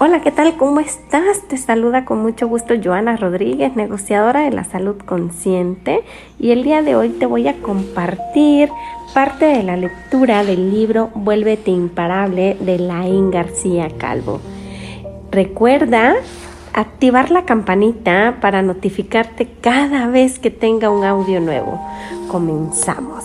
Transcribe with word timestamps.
Hola, 0.00 0.22
¿qué 0.22 0.32
tal? 0.32 0.56
¿Cómo 0.56 0.80
estás? 0.80 1.42
Te 1.46 1.56
saluda 1.56 2.04
con 2.04 2.20
mucho 2.20 2.48
gusto 2.48 2.74
Joana 2.82 3.16
Rodríguez, 3.16 3.76
negociadora 3.76 4.40
de 4.40 4.50
la 4.50 4.64
salud 4.64 4.96
consciente, 4.96 6.02
y 6.40 6.50
el 6.50 6.64
día 6.64 6.82
de 6.82 6.96
hoy 6.96 7.10
te 7.10 7.26
voy 7.26 7.46
a 7.46 7.62
compartir 7.62 8.70
parte 9.14 9.44
de 9.44 9.62
la 9.62 9.76
lectura 9.76 10.42
del 10.42 10.72
libro 10.72 11.10
Vuélvete 11.14 11.70
imparable 11.70 12.56
de 12.58 12.80
Laín 12.80 13.30
García 13.30 13.88
Calvo. 13.96 14.40
Recuerda 15.30 16.16
activar 16.72 17.30
la 17.30 17.44
campanita 17.44 18.38
para 18.40 18.62
notificarte 18.62 19.48
cada 19.60 20.08
vez 20.08 20.40
que 20.40 20.50
tenga 20.50 20.90
un 20.90 21.04
audio 21.04 21.38
nuevo. 21.38 21.80
Comenzamos. 22.26 23.24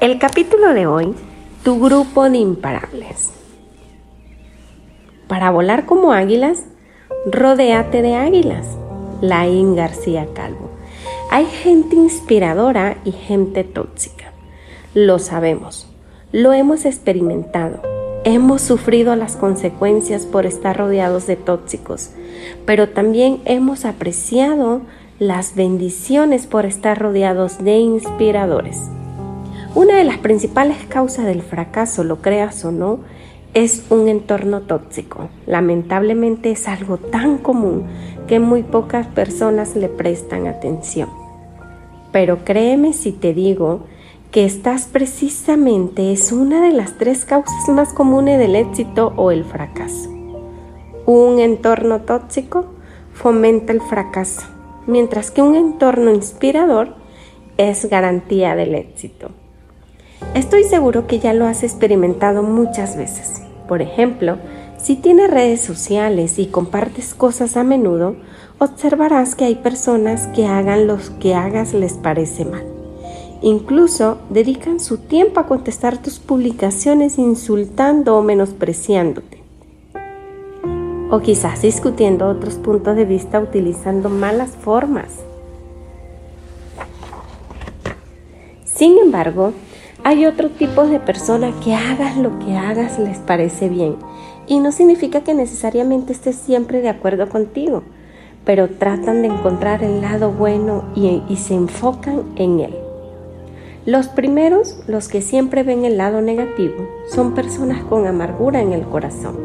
El 0.00 0.18
capítulo 0.18 0.74
de 0.74 0.88
hoy, 0.88 1.14
tu 1.62 1.78
grupo 1.78 2.28
de 2.28 2.38
imparables. 2.38 3.33
Para 5.28 5.50
volar 5.50 5.86
como 5.86 6.12
águilas, 6.12 6.64
rodéate 7.26 8.02
de 8.02 8.14
águilas. 8.14 8.66
Laín 9.20 9.74
García 9.74 10.26
Calvo. 10.34 10.70
Hay 11.30 11.46
gente 11.46 11.96
inspiradora 11.96 12.98
y 13.04 13.12
gente 13.12 13.64
tóxica. 13.64 14.32
Lo 14.94 15.18
sabemos, 15.18 15.88
lo 16.30 16.52
hemos 16.52 16.84
experimentado, 16.84 17.80
hemos 18.24 18.62
sufrido 18.62 19.16
las 19.16 19.36
consecuencias 19.36 20.26
por 20.26 20.46
estar 20.46 20.76
rodeados 20.76 21.26
de 21.26 21.36
tóxicos, 21.36 22.10
pero 22.66 22.90
también 22.90 23.40
hemos 23.44 23.84
apreciado 23.84 24.82
las 25.18 25.54
bendiciones 25.54 26.46
por 26.46 26.66
estar 26.66 26.98
rodeados 26.98 27.58
de 27.64 27.78
inspiradores. 27.78 28.80
Una 29.74 29.96
de 29.96 30.04
las 30.04 30.18
principales 30.18 30.76
causas 30.88 31.26
del 31.26 31.42
fracaso, 31.42 32.04
lo 32.04 32.22
creas 32.22 32.64
o 32.64 32.70
no, 32.70 33.00
es 33.54 33.86
un 33.88 34.08
entorno 34.08 34.62
tóxico. 34.62 35.28
Lamentablemente 35.46 36.50
es 36.50 36.66
algo 36.66 36.98
tan 36.98 37.38
común 37.38 37.84
que 38.26 38.40
muy 38.40 38.64
pocas 38.64 39.06
personas 39.06 39.76
le 39.76 39.88
prestan 39.88 40.48
atención. 40.48 41.08
Pero 42.12 42.44
créeme 42.44 42.92
si 42.92 43.12
te 43.12 43.32
digo 43.32 43.82
que 44.32 44.44
estás 44.44 44.86
precisamente 44.86 46.12
es 46.12 46.32
una 46.32 46.60
de 46.60 46.72
las 46.72 46.98
tres 46.98 47.24
causas 47.24 47.68
más 47.68 47.92
comunes 47.92 48.40
del 48.40 48.56
éxito 48.56 49.12
o 49.16 49.30
el 49.30 49.44
fracaso. 49.44 50.10
Un 51.06 51.38
entorno 51.38 52.00
tóxico 52.00 52.66
fomenta 53.12 53.72
el 53.72 53.80
fracaso, 53.80 54.42
mientras 54.88 55.30
que 55.30 55.42
un 55.42 55.54
entorno 55.54 56.12
inspirador 56.12 56.96
es 57.56 57.88
garantía 57.88 58.56
del 58.56 58.74
éxito. 58.74 59.30
Estoy 60.34 60.64
seguro 60.64 61.06
que 61.06 61.20
ya 61.20 61.32
lo 61.32 61.46
has 61.46 61.62
experimentado 61.62 62.42
muchas 62.42 62.96
veces. 62.96 63.43
Por 63.68 63.82
ejemplo, 63.82 64.36
si 64.76 64.96
tienes 64.96 65.30
redes 65.30 65.60
sociales 65.60 66.38
y 66.38 66.46
compartes 66.46 67.14
cosas 67.14 67.56
a 67.56 67.64
menudo, 67.64 68.16
observarás 68.58 69.34
que 69.34 69.44
hay 69.44 69.54
personas 69.54 70.26
que 70.28 70.46
hagan 70.46 70.86
lo 70.86 70.98
que 71.20 71.34
hagas 71.34 71.72
les 71.72 71.94
parece 71.94 72.44
mal. 72.44 72.64
Incluso 73.40 74.18
dedican 74.30 74.80
su 74.80 74.98
tiempo 74.98 75.40
a 75.40 75.46
contestar 75.46 75.98
tus 75.98 76.18
publicaciones 76.18 77.18
insultando 77.18 78.16
o 78.16 78.22
menospreciándote. 78.22 79.42
O 81.10 81.20
quizás 81.20 81.62
discutiendo 81.62 82.28
otros 82.28 82.54
puntos 82.54 82.96
de 82.96 83.04
vista 83.04 83.40
utilizando 83.40 84.08
malas 84.08 84.50
formas. 84.50 85.12
Sin 88.64 88.98
embargo, 88.98 89.52
hay 90.06 90.26
otro 90.26 90.50
tipo 90.50 90.86
de 90.86 91.00
persona 91.00 91.50
que 91.64 91.74
hagas 91.74 92.18
lo 92.18 92.38
que 92.38 92.54
hagas 92.54 92.98
les 92.98 93.16
parece 93.18 93.70
bien 93.70 93.96
y 94.46 94.60
no 94.60 94.70
significa 94.70 95.22
que 95.22 95.32
necesariamente 95.32 96.12
estés 96.12 96.36
siempre 96.36 96.82
de 96.82 96.90
acuerdo 96.90 97.30
contigo, 97.30 97.82
pero 98.44 98.68
tratan 98.68 99.22
de 99.22 99.28
encontrar 99.28 99.82
el 99.82 100.02
lado 100.02 100.30
bueno 100.30 100.84
y, 100.94 101.22
y 101.26 101.36
se 101.36 101.54
enfocan 101.54 102.24
en 102.36 102.60
él. 102.60 102.74
Los 103.86 104.08
primeros, 104.08 104.78
los 104.86 105.08
que 105.08 105.22
siempre 105.22 105.62
ven 105.62 105.86
el 105.86 105.96
lado 105.96 106.20
negativo, 106.20 106.86
son 107.08 107.32
personas 107.34 107.82
con 107.84 108.06
amargura 108.06 108.60
en 108.60 108.74
el 108.74 108.82
corazón. 108.82 109.36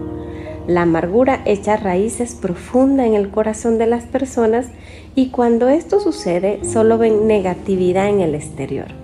La 0.68 0.82
amargura 0.82 1.42
echa 1.46 1.78
raíces 1.78 2.36
profundas 2.36 3.08
en 3.08 3.14
el 3.14 3.30
corazón 3.30 3.78
de 3.78 3.88
las 3.88 4.04
personas 4.04 4.68
y 5.16 5.30
cuando 5.30 5.70
esto 5.70 6.02
sucede 6.02 6.60
solo 6.66 6.98
ven 6.98 7.28
negatividad 7.28 8.10
en 8.10 8.20
el 8.20 8.36
exterior 8.36 8.99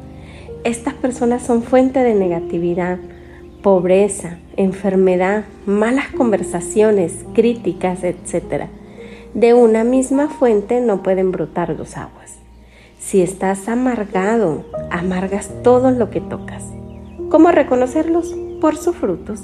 estas 0.66 0.96
personas 0.96 1.44
son 1.44 1.62
fuente 1.62 2.00
de 2.00 2.16
negatividad, 2.16 2.98
pobreza, 3.62 4.40
enfermedad, 4.58 5.46
malas 5.68 6.08
conversaciones, 6.09 7.24
críticas, 7.36 8.03
etc. 8.03 8.66
De 9.36 9.53
una 9.53 9.84
misma 9.84 10.28
fuente 10.28 10.81
no 10.81 11.03
pueden 11.03 11.31
brotar 11.31 11.78
dos 11.78 11.98
aguas. 11.98 12.38
Si 13.00 13.22
estás 13.22 13.70
amargado, 13.70 14.66
amargas 14.90 15.52
todo 15.62 15.92
lo 15.92 16.09
que 16.09 16.20
tocas. 16.20 16.64
¿Cómo 17.30 17.52
reconocerlos? 17.52 18.36
Por 18.59 18.76
sus 18.76 18.96
frutos. 18.96 19.42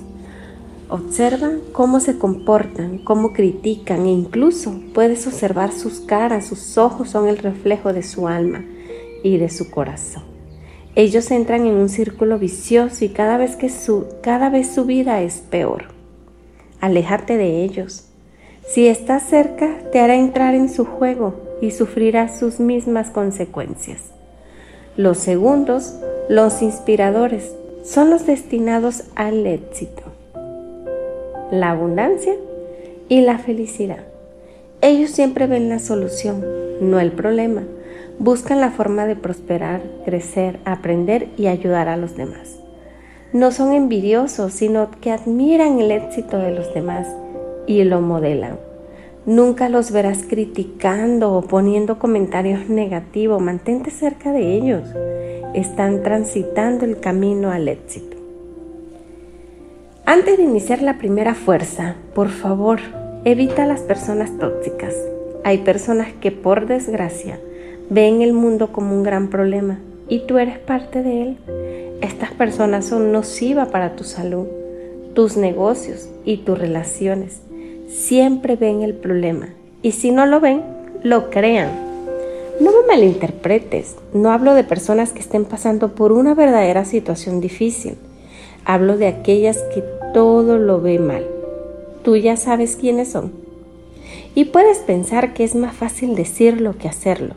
Observa 0.90 1.52
cómo 1.72 2.00
se 2.00 2.18
comportan, 2.18 2.98
cómo 2.98 3.32
critican 3.32 4.08
e 4.08 4.12
incluso 4.12 4.74
puedes 4.96 5.28
observar 5.28 5.72
sus 5.72 6.00
caras, 6.00 6.48
sus 6.48 6.80
ojos 6.80 7.12
son 7.12 7.28
el 7.28 7.38
reflejo 7.38 7.94
de 7.94 8.02
su 8.02 8.28
alma 8.28 8.66
y 9.24 9.38
de 9.38 9.50
su 9.50 9.70
corazón. 9.70 10.31
Ellos 10.96 11.31
entran 11.31 11.66
en 11.66 11.75
un 11.75 11.88
círculo 11.88 12.38
vicioso 12.38 13.06
y 13.06 13.09
cada 13.09 13.38
vez, 13.38 13.56
que 13.56 13.69
su, 13.69 14.07
cada 14.22 14.50
vez 14.50 14.68
su 14.68 14.84
vida 14.84 15.22
es 15.22 15.38
peor. 15.38 15.85
Aléjate 16.81 17.38
de 17.38 17.63
ellos. 17.63 18.07
Si 18.68 18.88
estás 18.88 19.24
cerca, 19.24 19.78
te 19.91 20.00
hará 20.00 20.16
entrar 20.16 20.53
en 20.53 20.69
su 20.69 20.84
juego 20.84 21.35
y 21.62 21.72
sufrirás 21.72 22.38
sus 22.38 22.59
mismas 22.59 23.09
consecuencias. 23.09 24.02
Los 24.97 25.18
segundos, 25.18 25.96
los 26.28 26.62
inspiradores, 26.62 27.53
son 27.84 28.09
los 28.09 28.25
destinados 28.25 29.03
al 29.16 29.47
éxito, 29.47 30.03
la 31.52 31.72
abundancia 31.72 32.34
y 33.08 33.22
la 33.22 33.38
felicidad. 33.38 34.03
Ellos 34.81 35.12
siempre 35.12 35.47
ven 35.47 35.69
la 35.69 35.79
solución, 35.79 36.44
no 36.81 37.00
el 37.00 37.13
problema 37.13 37.63
buscan 38.22 38.62
la 38.62 38.70
forma 38.70 39.08
de 39.08 39.16
prosperar, 39.16 39.82
crecer, 40.06 40.59
aprender 40.64 41.30
y 41.38 41.48
ayudar 41.48 41.90
a 41.90 41.98
los 41.98 42.16
demás. 42.16 42.59
No 43.34 43.52
son 43.52 43.74
envidiosos, 43.74 44.54
sino 44.54 44.92
que 45.02 45.09
admiran 45.09 45.80
el 45.80 45.90
éxito 45.90 46.38
de 46.38 46.52
los 46.52 46.72
demás 46.76 47.08
y 47.66 47.84
lo 47.84 48.00
modelan. 48.00 48.59
Nunca 49.26 49.70
los 49.70 49.92
verás 49.92 50.20
criticando 50.30 51.34
o 51.34 51.42
poniendo 51.42 51.98
comentarios 51.98 52.70
negativos. 52.70 53.42
Mantente 53.42 53.90
cerca 53.90 54.32
de 54.32 54.53
ellos. 54.53 54.84
Están 55.56 56.03
transitando 56.03 56.86
el 56.86 57.00
camino 57.00 57.50
al 57.50 57.68
éxito. 57.70 58.18
Antes 60.06 60.38
de 60.38 60.44
iniciar 60.44 60.84
la 60.84 61.00
primera 61.00 61.34
fuerza, 61.34 61.96
por 62.14 62.30
favor, 62.30 62.82
evita 63.26 63.66
las 63.66 63.82
personas 63.82 64.38
tóxicas. 64.38 64.94
Hay 65.44 65.59
personas 65.59 66.14
que 66.14 66.32
por 66.32 66.68
desgracia 66.68 67.40
ven 67.91 68.22
el 68.22 68.31
mundo 68.31 68.72
como 68.72 68.96
un 68.96 69.03
gran 69.03 69.29
problema 69.29 69.78
y 70.07 70.19
tú 70.19 70.38
eres 70.38 70.57
parte 70.57 71.03
de 71.03 71.24
él. 71.24 71.38
Estas 72.02 72.31
personas 72.31 72.85
son 72.85 73.12
nocivas 73.12 73.68
para 73.68 73.97
tu 73.97 74.06
salud, 74.06 74.47
tus 75.14 75.35
negocios 75.35 76.08
y 76.23 76.38
tus 76.38 76.58
relaciones. 76.58 77.41
Siempre 77.90 78.55
ven 78.55 78.82
el 78.82 78.93
problema 78.93 79.49
y 79.82 79.91
si 79.91 80.11
no 80.11 80.26
lo 80.26 80.40
ven, 80.40 80.64
lo 81.03 81.29
crean. 81.29 81.70
No 82.61 82.72
me 82.72 82.88
malinterpretes, 82.88 83.97
no 84.14 84.32
hablo 84.32 84.53
de 84.53 84.64
personas 84.64 85.11
que 85.11 85.20
estén 85.20 85.43
pasando 85.43 85.93
por 85.93 86.14
una 86.14 86.34
verdadera 86.34 86.85
situación 86.85 87.41
difícil. 87.41 87.97
Hablo 88.64 88.96
de 88.96 89.08
aquellas 89.08 89.58
que 89.73 89.84
todo 90.14 90.58
lo 90.58 90.79
ve 90.79 90.97
mal. 90.97 91.28
Tú 92.05 92.16
ya 92.16 92.38
sabes 92.38 92.78
quiénes 92.78 93.11
son. 93.11 93.34
Y 94.34 94.46
puedes 94.46 94.78
pensar 94.78 95.34
que 95.34 95.43
es 95.43 95.55
más 95.55 95.76
fácil 95.76 96.16
decirlo 96.16 96.78
que 96.78 96.88
hacerlo. 96.88 97.35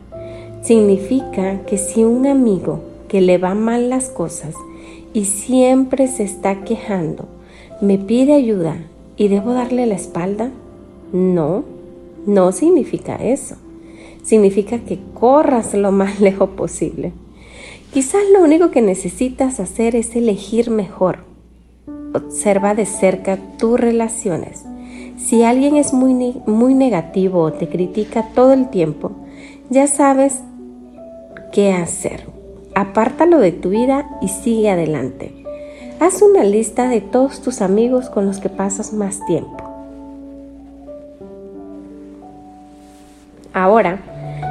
Significa 0.65 1.61
que 1.67 1.77
si 1.77 2.03
un 2.03 2.25
amigo 2.25 2.79
que 3.07 3.21
le 3.21 3.37
va 3.37 3.53
mal 3.53 3.91
las 3.91 4.09
cosas 4.09 4.55
y 5.13 5.25
siempre 5.25 6.07
se 6.07 6.23
está 6.23 6.63
quejando 6.63 7.27
me 7.81 7.99
pide 7.99 8.33
ayuda 8.33 8.77
y 9.15 9.27
debo 9.27 9.53
darle 9.53 9.85
la 9.85 9.93
espalda, 9.93 10.49
no, 11.13 11.63
no 12.25 12.51
significa 12.51 13.15
eso. 13.17 13.57
Significa 14.23 14.79
que 14.79 14.97
corras 15.13 15.75
lo 15.75 15.91
más 15.91 16.19
lejos 16.19 16.49
posible. 16.49 17.13
Quizás 17.93 18.23
lo 18.33 18.43
único 18.43 18.71
que 18.71 18.81
necesitas 18.81 19.59
hacer 19.59 19.95
es 19.95 20.15
elegir 20.15 20.71
mejor. 20.71 21.19
Observa 22.15 22.73
de 22.73 22.87
cerca 22.87 23.37
tus 23.59 23.79
relaciones. 23.79 24.65
Si 25.17 25.43
alguien 25.43 25.75
es 25.75 25.93
muy, 25.93 26.41
muy 26.47 26.73
negativo 26.73 27.41
o 27.41 27.53
te 27.53 27.69
critica 27.69 28.29
todo 28.33 28.53
el 28.53 28.69
tiempo, 28.71 29.11
ya 29.69 29.85
sabes 29.85 30.41
qué 31.55 31.71
hacer. 31.71 32.25
Apártalo 32.75 33.39
de 33.39 33.53
tu 33.53 33.69
vida 33.69 34.09
y 34.21 34.27
sigue 34.27 34.69
adelante. 34.69 35.33
Haz 36.01 36.21
una 36.21 36.43
lista 36.43 36.89
de 36.89 36.99
todos 36.99 37.41
tus 37.41 37.61
amigos 37.61 38.09
con 38.09 38.25
los 38.25 38.39
que 38.39 38.49
pasas 38.49 38.91
más 38.91 39.25
tiempo. 39.25 39.63
Ahora, 43.53 43.99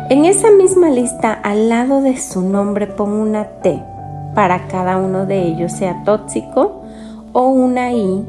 en 0.08 0.24
esa 0.24 0.50
misma 0.50 0.88
lista, 0.88 1.34
al 1.34 1.68
lado 1.68 2.00
de 2.00 2.16
su 2.16 2.40
nombre, 2.40 2.86
pon 2.86 3.12
una 3.12 3.44
T 3.60 3.82
para 4.34 4.66
cada 4.68 4.96
uno 4.96 5.26
de 5.26 5.42
ellos 5.42 5.72
sea 5.72 6.04
tóxico 6.04 6.80
o 7.34 7.48
una 7.48 7.92
I 7.92 8.24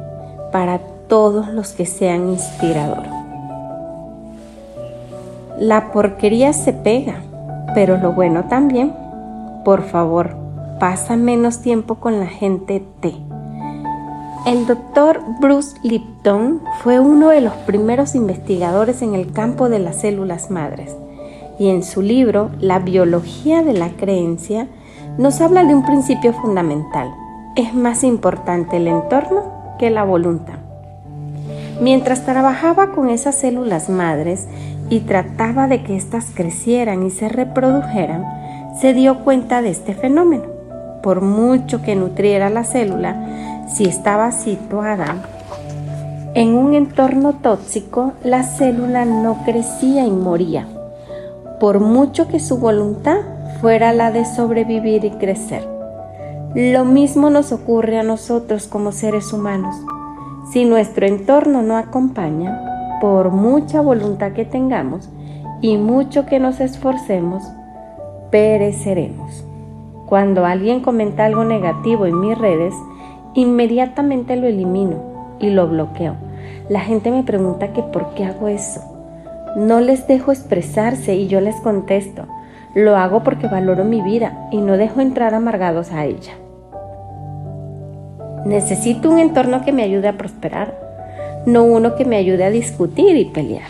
para 0.52 0.80
todos 1.08 1.48
los 1.48 1.72
que 1.72 1.86
sean 1.86 2.28
inspirador. 2.28 3.06
La 5.58 5.94
porquería 5.94 6.52
se 6.52 6.74
pega, 6.74 7.22
pero 7.74 7.98
lo 7.98 8.14
bueno 8.14 8.46
también. 8.46 8.94
Por 9.64 9.84
favor, 9.84 10.36
pasa 10.80 11.16
menos 11.16 11.62
tiempo 11.62 11.96
con 11.96 12.20
la 12.20 12.28
gente 12.28 12.84
T. 13.00 13.14
El 14.46 14.68
doctor 14.68 15.22
Bruce 15.40 15.76
Lipton 15.82 16.62
fue 16.84 17.00
uno 17.00 17.30
de 17.30 17.42
los 17.42 17.54
primeros 17.54 18.14
investigadores 18.14 19.02
en 19.02 19.16
el 19.16 19.32
campo 19.32 19.70
de 19.70 19.80
las 19.80 20.02
células 20.02 20.52
madres 20.52 20.96
y 21.58 21.70
en 21.70 21.84
su 21.84 22.02
libro 22.02 22.52
La 22.60 22.80
biología 22.80 23.64
de 23.64 23.74
la 23.74 23.90
creencia 23.90 24.68
nos 25.18 25.42
habla 25.42 25.64
de 25.64 25.74
un 25.74 25.84
principio 25.84 26.34
fundamental. 26.34 27.12
Es 27.56 27.74
más 27.74 28.04
importante 28.04 28.78
el 28.78 28.88
entorno 28.88 29.44
que 29.80 29.90
la 29.90 30.04
voluntad. 30.04 30.60
Mientras 31.82 32.26
trabajaba 32.26 32.92
con 32.92 33.10
esas 33.10 33.36
células 33.36 33.90
madres 33.90 34.48
y 34.90 35.02
trataba 35.02 35.68
de 35.68 35.84
que 35.84 35.96
éstas 35.96 36.28
crecieran 36.34 37.04
y 37.06 37.12
se 37.12 37.30
reprodujeran, 37.30 38.26
se 38.80 38.94
dio 38.94 39.24
cuenta 39.24 39.62
de 39.62 39.70
este 39.70 39.94
fenómeno. 39.94 40.44
Por 41.02 41.22
mucho 41.22 41.82
que 41.82 41.96
nutriera 41.96 42.50
la 42.50 42.64
célula, 42.64 43.66
si 43.68 43.86
estaba 43.86 44.32
situada 44.32 45.16
en 46.34 46.56
un 46.56 46.74
entorno 46.74 47.34
tóxico, 47.34 48.14
la 48.24 48.44
célula 48.44 49.06
no 49.06 49.44
crecía 49.46 50.06
y 50.06 50.12
moría 50.12 50.68
por 51.60 51.80
mucho 51.80 52.28
que 52.28 52.40
su 52.40 52.58
voluntad 52.58 53.18
fuera 53.62 53.94
la 53.94 54.12
de 54.12 54.26
sobrevivir 54.26 55.06
y 55.06 55.12
crecer. 55.12 55.68
Lo 56.54 56.86
mismo 56.86 57.30
nos 57.30 57.52
ocurre 57.52 58.00
a 58.00 58.04
nosotros 58.04 58.68
como 58.68 58.92
seres 58.92 59.34
humanos. 59.34 59.76
Si 60.52 60.66
nuestro 60.66 61.06
entorno 61.06 61.62
no 61.62 61.78
acompaña, 61.78 62.75
por 63.06 63.30
mucha 63.30 63.82
voluntad 63.82 64.32
que 64.32 64.46
tengamos 64.46 65.12
y 65.62 65.78
mucho 65.78 66.26
que 66.26 66.40
nos 66.40 66.60
esforcemos, 66.60 67.44
pereceremos. 68.32 69.46
Cuando 70.08 70.44
alguien 70.44 70.80
comenta 70.80 71.24
algo 71.24 71.44
negativo 71.44 72.08
en 72.08 72.20
mis 72.20 72.36
redes, 72.36 72.74
inmediatamente 73.36 74.36
lo 74.38 74.48
elimino 74.48 75.04
y 75.38 75.52
lo 75.52 75.68
bloqueo. 75.68 76.16
La 76.68 76.80
gente 76.80 77.12
me 77.12 77.22
pregunta 77.22 77.74
que 77.74 77.84
por 77.84 78.16
qué 78.16 78.26
hago 78.26 78.48
eso. 78.48 78.82
No 79.56 79.82
les 79.82 80.08
dejo 80.08 80.32
expresarse 80.32 81.14
y 81.14 81.28
yo 81.28 81.42
les 81.42 81.58
contesto. 81.58 82.24
Lo 82.74 82.98
hago 82.98 83.22
porque 83.22 83.48
valoro 83.48 83.84
mi 83.84 84.02
vida 84.02 84.48
y 84.50 84.58
no 84.62 84.78
dejo 84.78 85.00
entrar 85.00 85.36
amargados 85.36 85.92
a 85.92 86.06
ella. 86.06 86.34
Necesito 88.46 89.12
un 89.12 89.20
entorno 89.20 89.64
que 89.64 89.74
me 89.74 89.84
ayude 89.84 90.08
a 90.08 90.18
prosperar, 90.18 90.85
no 91.46 91.64
uno 91.64 91.96
que 91.96 92.06
me 92.06 92.18
ayude 92.18 92.44
a 92.44 92.50
discutir 92.50 93.16
y 93.18 93.26
pelear. 93.26 93.70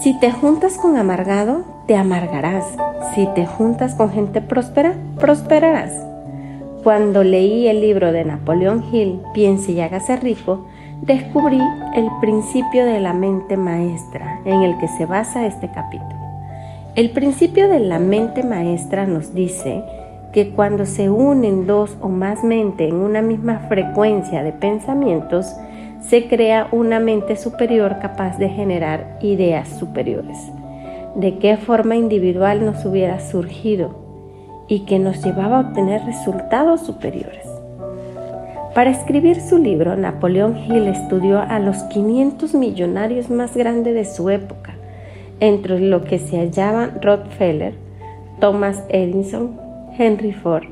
Si 0.00 0.18
te 0.18 0.30
juntas 0.30 0.78
con 0.78 0.96
amargado, 0.96 1.62
te 1.86 1.96
amargarás. 1.96 2.64
Si 3.14 3.26
te 3.34 3.46
juntas 3.46 3.94
con 3.94 4.10
gente 4.10 4.40
próspera, 4.40 4.94
prosperarás. 5.18 5.92
Cuando 6.82 7.22
leí 7.22 7.68
el 7.68 7.82
libro 7.82 8.10
de 8.10 8.24
Napoleón 8.24 8.84
Hill, 8.90 9.20
Piense 9.34 9.72
y 9.72 9.80
hágase 9.80 10.16
rico, 10.16 10.64
descubrí 11.02 11.60
el 11.94 12.08
principio 12.20 12.86
de 12.86 13.00
la 13.00 13.12
mente 13.12 13.56
maestra 13.56 14.40
en 14.46 14.62
el 14.62 14.78
que 14.78 14.88
se 14.88 15.04
basa 15.04 15.46
este 15.46 15.70
capítulo. 15.70 16.20
El 16.94 17.10
principio 17.10 17.68
de 17.68 17.80
la 17.80 17.98
mente 17.98 18.42
maestra 18.42 19.06
nos 19.06 19.34
dice 19.34 19.82
que 20.32 20.50
cuando 20.50 20.86
se 20.86 21.10
unen 21.10 21.66
dos 21.66 21.96
o 22.00 22.08
más 22.08 22.42
mentes 22.44 22.88
en 22.88 22.96
una 22.96 23.20
misma 23.20 23.58
frecuencia 23.68 24.42
de 24.42 24.52
pensamientos, 24.52 25.54
se 26.00 26.28
crea 26.28 26.68
una 26.72 26.98
mente 26.98 27.36
superior 27.36 27.98
capaz 28.00 28.38
de 28.38 28.48
generar 28.48 29.18
ideas 29.20 29.68
superiores. 29.68 30.38
¿De 31.14 31.38
qué 31.38 31.56
forma 31.56 31.96
individual 31.96 32.64
nos 32.64 32.84
hubiera 32.84 33.20
surgido 33.20 33.94
y 34.68 34.80
que 34.80 34.98
nos 34.98 35.24
llevaba 35.24 35.58
a 35.58 35.60
obtener 35.60 36.02
resultados 36.04 36.80
superiores? 36.82 37.46
Para 38.74 38.90
escribir 38.90 39.40
su 39.40 39.58
libro, 39.58 39.96
Napoleón 39.96 40.56
Hill 40.56 40.86
estudió 40.86 41.40
a 41.40 41.58
los 41.58 41.82
500 41.84 42.54
millonarios 42.54 43.28
más 43.28 43.56
grandes 43.56 43.94
de 43.94 44.04
su 44.04 44.30
época, 44.30 44.74
entre 45.40 45.80
los 45.80 46.02
que 46.02 46.18
se 46.18 46.38
hallaban 46.38 47.02
Rockefeller, 47.02 47.74
Thomas 48.38 48.84
Edison, 48.88 49.58
Henry 49.98 50.32
Ford, 50.32 50.68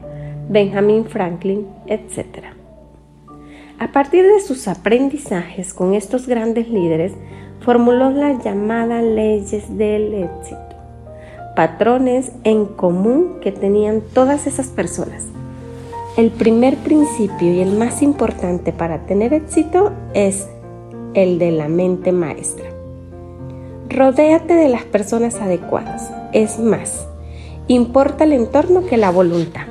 Benjamin 0.49 1.05
Franklin, 1.05 1.67
etc. 1.87 2.58
A 3.79 3.93
partir 3.93 4.25
de 4.25 4.41
sus 4.41 4.69
aprendizajes 4.69 5.73
con 5.75 5.95
estos 5.95 6.27
grandes 6.27 6.69
líderes, 6.69 7.13
formuló 7.61 8.11
las 8.11 8.45
llamadas 8.45 9.03
leyes 9.03 9.77
del 9.77 10.15
éxito, 10.15 10.77
patrones 11.55 12.33
en 12.45 12.67
común 12.67 13.39
que 13.41 13.53
tenían 13.53 14.03
todas 14.15 14.47
esas 14.47 14.69
personas 14.69 15.25
el 16.19 16.33
primer 16.33 16.77
principio 16.79 17.53
y 17.53 17.61
el 17.61 17.77
más 17.77 18.03
importante 18.03 18.73
para 18.73 19.07
tener 19.07 19.33
éxito 19.33 19.93
es 20.15 20.49
el 21.15 21.39
de 21.39 21.53
la 21.53 21.69
mente 21.69 22.11
maestra. 22.11 22.65
Rodéate 23.89 24.55
de 24.55 24.69
las 24.69 24.83
personas 24.83 25.37
adecuadas. 25.37 26.11
Es 26.33 26.59
más, 26.59 27.07
importa 27.69 28.25
el 28.25 28.33
entorno 28.33 28.85
que 28.85 28.97
la 28.97 29.13
voluntad. 29.13 29.69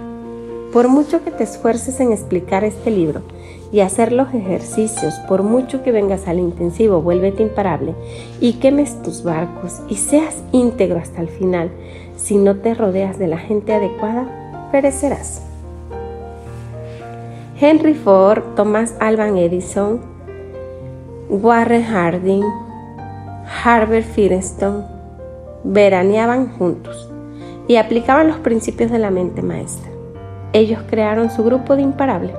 Por 0.72 0.88
mucho 0.88 1.22
que 1.22 1.32
te 1.32 1.44
esfuerces 1.44 2.00
en 2.00 2.14
explicar 2.14 2.64
este 2.64 2.92
libro 2.92 3.24
y 3.72 3.82
hacer 3.82 4.12
los 4.12 4.34
ejercicios, 4.34 5.16
por 5.28 5.44
mucho 5.44 5.84
que 5.84 5.92
vengas 5.92 6.28
al 6.28 6.40
intensivo, 6.40 7.02
vuélvete 7.02 7.44
imparable 7.44 7.96
y 8.40 8.54
quemes 8.54 9.02
tus 9.02 9.24
barcos 9.24 9.82
y 9.90 9.96
seas 9.96 10.44
íntegro 10.52 10.98
hasta 11.00 11.22
el 11.22 11.30
final, 11.30 11.70
si 12.16 12.38
no 12.38 12.58
te 12.58 12.74
rodeas 12.74 13.20
de 13.20 13.28
la 13.28 13.38
gente 13.38 13.74
adecuada, 13.74 14.70
perecerás. 14.72 15.42
Henry 17.60 17.94
Ford, 17.94 18.44
Thomas 18.56 18.96
Alban 19.00 19.38
Edison, 19.38 20.00
Warren 21.30 21.84
Harding, 21.84 22.44
Harvard 23.64 24.04
Firestone 24.04 24.86
veraneaban 25.64 26.54
juntos 26.58 27.10
y 27.68 27.76
aplicaban 27.76 28.28
los 28.28 28.38
principios 28.38 28.92
de 28.92 29.00
la 29.00 29.12
mente 29.12 29.42
maestra. 29.42 29.92
Ellos 30.54 30.80
crearon 30.90 31.30
su 31.30 31.44
grupo 31.44 31.76
de 31.76 31.82
imparables 31.82 32.36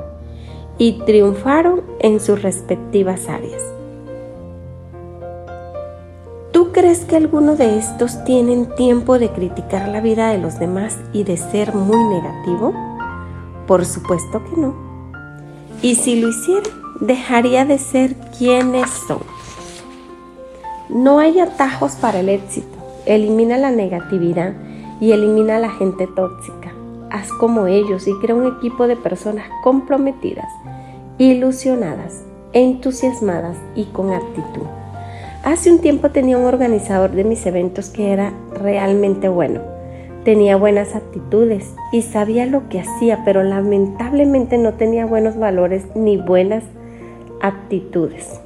y 0.78 0.92
triunfaron 1.04 1.82
en 2.00 2.20
sus 2.20 2.40
respectivas 2.40 3.28
áreas. 3.28 3.62
¿Tú 6.52 6.72
crees 6.72 7.04
que 7.04 7.16
alguno 7.16 7.56
de 7.56 7.78
estos 7.78 8.24
tienen 8.24 8.74
tiempo 8.76 9.18
de 9.18 9.30
criticar 9.30 9.88
la 9.88 10.00
vida 10.00 10.30
de 10.30 10.38
los 10.38 10.58
demás 10.58 10.98
y 11.12 11.24
de 11.24 11.36
ser 11.36 11.74
muy 11.74 12.02
negativo? 12.14 12.72
Por 13.66 13.84
supuesto 13.84 14.42
que 14.44 14.60
no. 14.60 14.74
Y 15.82 15.96
si 15.96 16.20
lo 16.20 16.28
hiciera, 16.28 16.70
dejaría 17.00 17.64
de 17.64 17.78
ser 17.78 18.16
quienes 18.36 18.88
son. 19.06 19.20
No 20.88 21.18
hay 21.18 21.38
atajos 21.38 21.92
para 21.92 22.20
el 22.20 22.28
éxito. 22.28 22.78
Elimina 23.04 23.58
la 23.58 23.70
negatividad 23.70 24.54
y 25.00 25.12
elimina 25.12 25.58
la 25.58 25.70
gente 25.70 26.06
tóxica. 26.06 26.72
Haz 27.10 27.32
como 27.32 27.66
ellos 27.66 28.06
y 28.06 28.14
crea 28.20 28.34
un 28.34 28.46
equipo 28.46 28.86
de 28.86 28.96
personas 28.96 29.46
comprometidas, 29.62 30.48
ilusionadas, 31.18 32.24
entusiasmadas 32.52 33.56
y 33.74 33.84
con 33.86 34.12
actitud. 34.12 34.66
Hace 35.44 35.70
un 35.70 35.80
tiempo 35.80 36.10
tenía 36.10 36.38
un 36.38 36.44
organizador 36.44 37.12
de 37.12 37.24
mis 37.24 37.46
eventos 37.46 37.90
que 37.90 38.12
era 38.12 38.32
realmente 38.52 39.28
bueno 39.28 39.78
Tenía 40.28 40.56
buenas 40.56 40.94
actitudes 40.94 41.72
y 41.90 42.02
sabía 42.02 42.44
lo 42.44 42.68
que 42.68 42.80
hacía, 42.80 43.22
pero 43.24 43.42
lamentablemente 43.42 44.58
no 44.58 44.74
tenía 44.74 45.06
buenos 45.06 45.38
valores 45.38 45.84
ni 45.94 46.18
buenas 46.18 46.64
actitudes. 47.40 48.38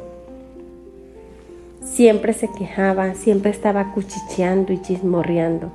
Siempre 1.82 2.34
se 2.34 2.48
quejaba, 2.48 3.14
siempre 3.14 3.50
estaba 3.50 3.92
cuchicheando 3.94 4.72
y 4.72 4.80
chismorreando. 4.80 5.72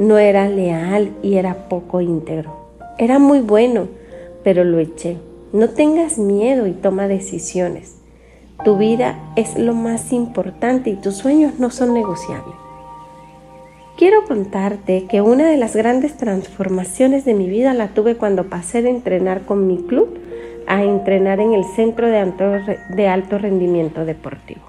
No 0.00 0.16
era 0.16 0.48
leal 0.48 1.10
y 1.22 1.34
era 1.34 1.68
poco 1.68 2.00
íntegro. 2.00 2.56
Era 2.96 3.18
muy 3.18 3.40
bueno, 3.40 3.88
pero 4.42 4.64
lo 4.64 4.78
eché. 4.78 5.18
No 5.52 5.68
tengas 5.68 6.16
miedo 6.16 6.66
y 6.66 6.72
toma 6.72 7.06
decisiones. 7.06 7.96
Tu 8.64 8.78
vida 8.78 9.18
es 9.36 9.58
lo 9.58 9.74
más 9.74 10.14
importante 10.14 10.88
y 10.88 10.96
tus 10.96 11.16
sueños 11.16 11.58
no 11.58 11.68
son 11.68 11.92
negociables. 11.92 12.54
Quiero 13.98 14.24
contarte 14.24 15.04
que 15.04 15.20
una 15.20 15.50
de 15.50 15.58
las 15.58 15.76
grandes 15.76 16.16
transformaciones 16.16 17.26
de 17.26 17.34
mi 17.34 17.50
vida 17.50 17.74
la 17.74 17.88
tuve 17.88 18.16
cuando 18.16 18.48
pasé 18.48 18.80
de 18.80 18.88
entrenar 18.88 19.42
con 19.42 19.66
mi 19.66 19.76
club 19.82 20.18
a 20.66 20.82
entrenar 20.82 21.40
en 21.40 21.52
el 21.52 21.64
Centro 21.76 22.08
de 22.08 23.06
Alto, 23.06 23.36
Rendimiento 23.36 24.06
Deportivo. 24.06 24.62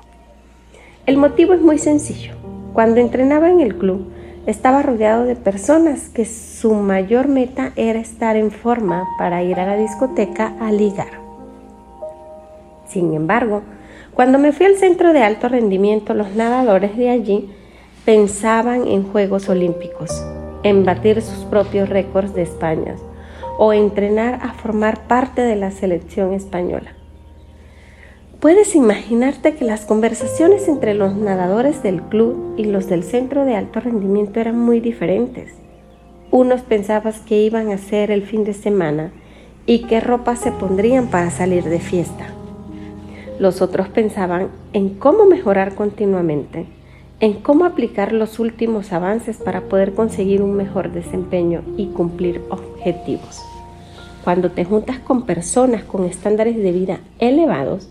El 1.05 1.15
motivo 1.15 1.53
es 1.53 1.61
muy 1.61 1.77
sencillo. 1.77 2.33
Cuando 2.73 2.99
entrenaba 2.99 3.49
en 3.49 3.61
el 3.61 3.77
club, 3.77 4.11
estaba 4.45 4.81
rodeado 4.81 5.25
de 5.25 5.35
personas 5.35 6.09
que 6.09 6.25
su 6.25 6.73
mayor 6.73 7.27
meta 7.27 7.71
era 7.75 7.99
estar 7.99 8.35
en 8.35 8.51
forma 8.51 9.07
para 9.17 9.43
ir 9.43 9.59
a 9.59 9.65
la 9.65 9.77
discoteca 9.77 10.53
a 10.59 10.71
ligar. 10.71 11.21
Sin 12.87 13.13
embargo, 13.13 13.61
cuando 14.13 14.39
me 14.39 14.51
fui 14.51 14.65
al 14.65 14.75
centro 14.75 15.13
de 15.13 15.23
alto 15.23 15.47
rendimiento, 15.47 16.13
los 16.13 16.35
nadadores 16.35 16.97
de 16.97 17.09
allí 17.09 17.49
pensaban 18.03 18.87
en 18.87 19.03
Juegos 19.03 19.47
Olímpicos, 19.47 20.11
en 20.63 20.83
batir 20.85 21.21
sus 21.21 21.45
propios 21.45 21.87
récords 21.87 22.33
de 22.33 22.41
España 22.41 22.95
o 23.57 23.73
entrenar 23.73 24.39
a 24.41 24.53
formar 24.53 25.07
parte 25.07 25.41
de 25.41 25.55
la 25.55 25.71
selección 25.71 26.33
española. 26.33 26.93
Puedes 28.41 28.75
imaginarte 28.75 29.53
que 29.53 29.65
las 29.65 29.85
conversaciones 29.85 30.67
entre 30.67 30.95
los 30.95 31.15
nadadores 31.15 31.83
del 31.83 32.01
club 32.01 32.55
y 32.57 32.63
los 32.63 32.89
del 32.89 33.03
centro 33.03 33.45
de 33.45 33.55
alto 33.55 33.79
rendimiento 33.79 34.39
eran 34.39 34.57
muy 34.57 34.79
diferentes. 34.79 35.53
Unos 36.31 36.61
pensaban 36.61 37.13
que 37.27 37.39
iban 37.39 37.69
a 37.69 37.75
hacer 37.75 38.09
el 38.09 38.23
fin 38.23 38.43
de 38.43 38.55
semana 38.55 39.11
y 39.67 39.83
qué 39.83 39.99
ropa 39.99 40.35
se 40.35 40.51
pondrían 40.51 41.11
para 41.11 41.29
salir 41.29 41.65
de 41.65 41.79
fiesta. 41.79 42.29
Los 43.37 43.61
otros 43.61 43.89
pensaban 43.89 44.47
en 44.73 44.95
cómo 44.95 45.27
mejorar 45.27 45.75
continuamente, 45.75 46.65
en 47.19 47.33
cómo 47.33 47.65
aplicar 47.65 48.11
los 48.11 48.39
últimos 48.39 48.91
avances 48.91 49.37
para 49.37 49.61
poder 49.61 49.93
conseguir 49.93 50.41
un 50.41 50.53
mejor 50.53 50.91
desempeño 50.91 51.61
y 51.77 51.89
cumplir 51.89 52.41
objetivos. 52.49 53.39
Cuando 54.23 54.49
te 54.49 54.65
juntas 54.65 54.97
con 54.97 55.27
personas 55.27 55.83
con 55.83 56.05
estándares 56.05 56.57
de 56.57 56.71
vida 56.71 57.01
elevados, 57.19 57.87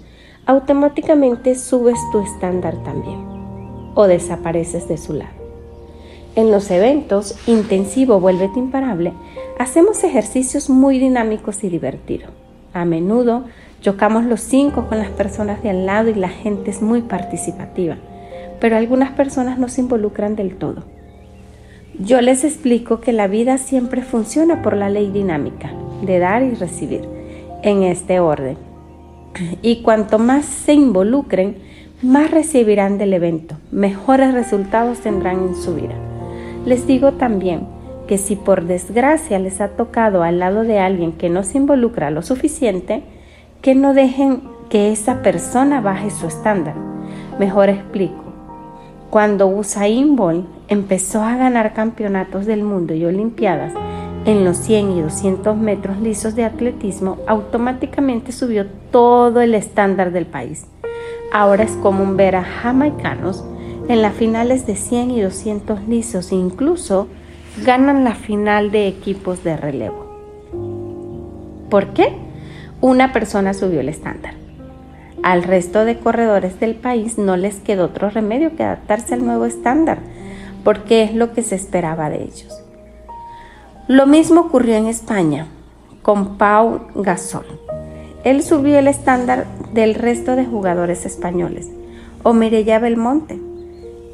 automáticamente 0.50 1.54
subes 1.54 1.96
tu 2.10 2.18
estándar 2.18 2.74
también 2.82 3.20
o 3.94 4.08
desapareces 4.08 4.88
de 4.88 4.96
su 4.96 5.12
lado. 5.12 5.30
En 6.34 6.50
los 6.50 6.72
eventos 6.72 7.36
intensivo 7.46 8.18
Vuélvete 8.18 8.58
Imparable, 8.58 9.12
hacemos 9.60 10.02
ejercicios 10.02 10.68
muy 10.68 10.98
dinámicos 10.98 11.62
y 11.62 11.68
divertidos. 11.68 12.30
A 12.72 12.84
menudo 12.84 13.44
chocamos 13.80 14.24
los 14.24 14.40
cinco 14.40 14.86
con 14.88 14.98
las 14.98 15.10
personas 15.10 15.62
de 15.62 15.70
al 15.70 15.86
lado 15.86 16.10
y 16.10 16.14
la 16.14 16.28
gente 16.28 16.72
es 16.72 16.82
muy 16.82 17.02
participativa, 17.02 17.96
pero 18.60 18.76
algunas 18.76 19.12
personas 19.12 19.56
no 19.56 19.68
se 19.68 19.82
involucran 19.82 20.34
del 20.34 20.56
todo. 20.56 20.82
Yo 22.00 22.20
les 22.20 22.42
explico 22.42 23.00
que 23.00 23.12
la 23.12 23.28
vida 23.28 23.56
siempre 23.58 24.02
funciona 24.02 24.62
por 24.62 24.76
la 24.76 24.90
ley 24.90 25.12
dinámica 25.12 25.70
de 26.02 26.18
dar 26.18 26.42
y 26.42 26.54
recibir, 26.54 27.08
en 27.62 27.84
este 27.84 28.18
orden 28.18 28.69
y 29.62 29.82
cuanto 29.82 30.18
más 30.18 30.44
se 30.44 30.74
involucren, 30.74 31.56
más 32.02 32.30
recibirán 32.30 32.98
del 32.98 33.12
evento, 33.12 33.56
mejores 33.70 34.32
resultados 34.32 35.00
tendrán 35.00 35.40
en 35.48 35.54
su 35.54 35.74
vida. 35.74 35.94
Les 36.64 36.86
digo 36.86 37.12
también 37.12 37.66
que 38.06 38.18
si 38.18 38.36
por 38.36 38.64
desgracia 38.64 39.38
les 39.38 39.60
ha 39.60 39.68
tocado 39.68 40.22
al 40.22 40.38
lado 40.38 40.62
de 40.62 40.78
alguien 40.78 41.12
que 41.12 41.28
no 41.28 41.42
se 41.42 41.58
involucra 41.58 42.10
lo 42.10 42.22
suficiente, 42.22 43.02
que 43.62 43.74
no 43.74 43.94
dejen 43.94 44.42
que 44.68 44.92
esa 44.92 45.22
persona 45.22 45.80
baje 45.80 46.10
su 46.10 46.26
estándar. 46.26 46.74
Mejor 47.38 47.68
explico. 47.68 48.24
Cuando 49.10 49.48
Usain 49.48 50.16
Bolt 50.16 50.46
empezó 50.68 51.22
a 51.22 51.36
ganar 51.36 51.74
campeonatos 51.74 52.46
del 52.46 52.62
mundo 52.62 52.94
y 52.94 53.04
olimpiadas, 53.04 53.72
en 54.26 54.44
los 54.44 54.58
100 54.58 54.92
y 54.92 55.00
200 55.02 55.56
metros 55.56 55.98
lisos 55.98 56.34
de 56.34 56.44
atletismo, 56.44 57.18
automáticamente 57.26 58.32
subió 58.32 58.66
todo 58.90 59.40
el 59.40 59.54
estándar 59.54 60.12
del 60.12 60.26
país. 60.26 60.66
Ahora 61.32 61.64
es 61.64 61.72
común 61.72 62.16
ver 62.16 62.36
a 62.36 62.44
jamaicanos 62.44 63.44
en 63.88 64.02
las 64.02 64.14
finales 64.14 64.66
de 64.66 64.76
100 64.76 65.10
y 65.10 65.20
200 65.20 65.88
lisos 65.88 66.32
incluso 66.32 67.08
ganan 67.64 68.04
la 68.04 68.14
final 68.14 68.70
de 68.70 68.86
equipos 68.86 69.42
de 69.42 69.56
relevo. 69.56 70.06
¿Por 71.68 71.88
qué? 71.88 72.14
Una 72.80 73.12
persona 73.12 73.54
subió 73.54 73.80
el 73.80 73.88
estándar. 73.88 74.34
Al 75.22 75.42
resto 75.42 75.84
de 75.84 75.98
corredores 75.98 76.60
del 76.60 76.76
país 76.76 77.18
no 77.18 77.36
les 77.36 77.56
quedó 77.56 77.86
otro 77.86 78.10
remedio 78.10 78.56
que 78.56 78.62
adaptarse 78.62 79.14
al 79.14 79.24
nuevo 79.24 79.44
estándar, 79.44 79.98
porque 80.64 81.02
es 81.02 81.14
lo 81.14 81.32
que 81.32 81.42
se 81.42 81.56
esperaba 81.56 82.10
de 82.10 82.22
ellos. 82.22 82.62
Lo 83.90 84.06
mismo 84.06 84.42
ocurrió 84.42 84.76
en 84.76 84.86
España 84.86 85.48
con 86.02 86.38
Pau 86.38 86.82
Gasol. 86.94 87.44
Él 88.22 88.44
subió 88.44 88.78
el 88.78 88.86
estándar 88.86 89.48
del 89.74 89.96
resto 89.96 90.36
de 90.36 90.46
jugadores 90.46 91.04
españoles, 91.06 91.68
o 92.22 92.32
Mireia 92.32 92.78
Belmonte, 92.78 93.40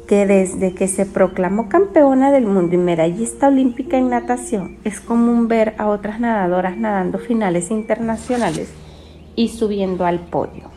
que 0.07 0.25
desde 0.25 0.73
que 0.73 0.87
se 0.87 1.05
proclamó 1.05 1.69
campeona 1.69 2.31
del 2.31 2.47
mundo 2.47 2.73
y 2.73 2.79
medallista 2.79 3.49
olímpica 3.49 3.99
en 3.99 4.09
natación, 4.09 4.79
es 4.83 4.99
común 4.99 5.47
ver 5.47 5.75
a 5.77 5.89
otras 5.89 6.19
nadadoras 6.19 6.75
nadando 6.75 7.19
finales 7.19 7.69
internacionales 7.69 8.73
y 9.35 9.49
subiendo 9.49 10.07
al 10.07 10.21
podio. 10.21 10.71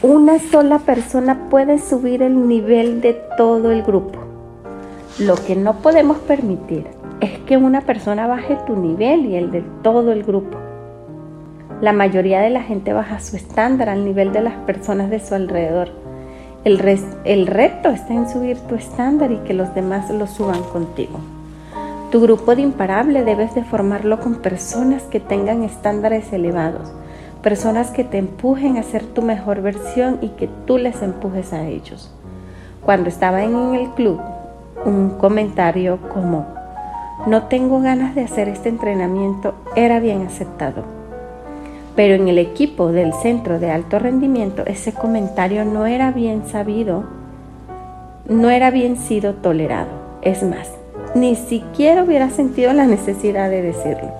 Una 0.00 0.38
sola 0.38 0.78
persona 0.78 1.48
puede 1.48 1.80
subir 1.80 2.22
el 2.22 2.46
nivel 2.46 3.00
de 3.00 3.20
todo 3.36 3.72
el 3.72 3.82
grupo 3.82 4.21
lo 5.18 5.34
que 5.34 5.56
no 5.56 5.74
podemos 5.74 6.18
permitir 6.18 6.86
es 7.20 7.38
que 7.40 7.58
una 7.58 7.82
persona 7.82 8.26
baje 8.26 8.56
tu 8.66 8.76
nivel 8.76 9.26
y 9.26 9.36
el 9.36 9.50
de 9.50 9.62
todo 9.82 10.10
el 10.10 10.24
grupo. 10.24 10.56
La 11.82 11.92
mayoría 11.92 12.40
de 12.40 12.48
la 12.48 12.62
gente 12.62 12.92
baja 12.92 13.20
su 13.20 13.36
estándar 13.36 13.90
al 13.90 14.04
nivel 14.04 14.32
de 14.32 14.40
las 14.40 14.54
personas 14.64 15.10
de 15.10 15.20
su 15.20 15.34
alrededor. 15.34 15.90
El, 16.64 16.78
reto 16.78 17.90
está 17.90 18.14
en 18.14 18.28
subir 18.28 18.58
tu 18.60 18.74
estándar 18.74 19.32
y 19.32 19.36
que 19.38 19.52
los 19.52 19.74
demás 19.74 20.08
lo 20.10 20.26
suban 20.26 20.62
contigo. 20.62 21.20
Tu 22.10 22.20
grupo 22.20 22.54
de 22.54 22.62
imparable 22.62 23.24
debes 23.24 23.54
de 23.54 23.64
formarlo 23.64 24.18
con 24.18 24.36
personas 24.36 25.02
que 25.02 25.20
tengan 25.20 25.62
estándares 25.62 26.32
elevados, 26.32 26.90
personas 27.42 27.90
que 27.90 28.04
te 28.04 28.18
empujen 28.18 28.78
a 28.78 28.82
ser 28.82 29.04
tu 29.04 29.22
mejor 29.22 29.60
versión 29.60 30.18
y 30.22 30.28
que 30.28 30.48
tú 30.66 30.78
les 30.78 31.02
empujes 31.02 31.52
a 31.52 31.66
ellos. 31.66 32.14
Cuando 32.84 33.08
estaba 33.08 33.42
en 33.42 33.74
el 33.74 33.90
club, 33.90 34.20
un 34.84 35.10
comentario 35.10 35.98
como, 36.12 36.46
no 37.26 37.44
tengo 37.44 37.80
ganas 37.80 38.14
de 38.14 38.22
hacer 38.22 38.48
este 38.48 38.68
entrenamiento, 38.68 39.54
era 39.76 40.00
bien 40.00 40.26
aceptado. 40.26 40.84
Pero 41.94 42.14
en 42.14 42.28
el 42.28 42.38
equipo 42.38 42.90
del 42.90 43.12
centro 43.12 43.58
de 43.58 43.70
alto 43.70 43.98
rendimiento 43.98 44.64
ese 44.66 44.92
comentario 44.92 45.64
no 45.64 45.86
era 45.86 46.10
bien 46.10 46.44
sabido, 46.48 47.04
no 48.28 48.50
era 48.50 48.70
bien 48.70 48.96
sido 48.96 49.34
tolerado. 49.34 49.90
Es 50.22 50.42
más, 50.42 50.70
ni 51.14 51.34
siquiera 51.34 52.02
hubiera 52.02 52.30
sentido 52.30 52.72
la 52.72 52.86
necesidad 52.86 53.50
de 53.50 53.62
decirlo. 53.62 54.10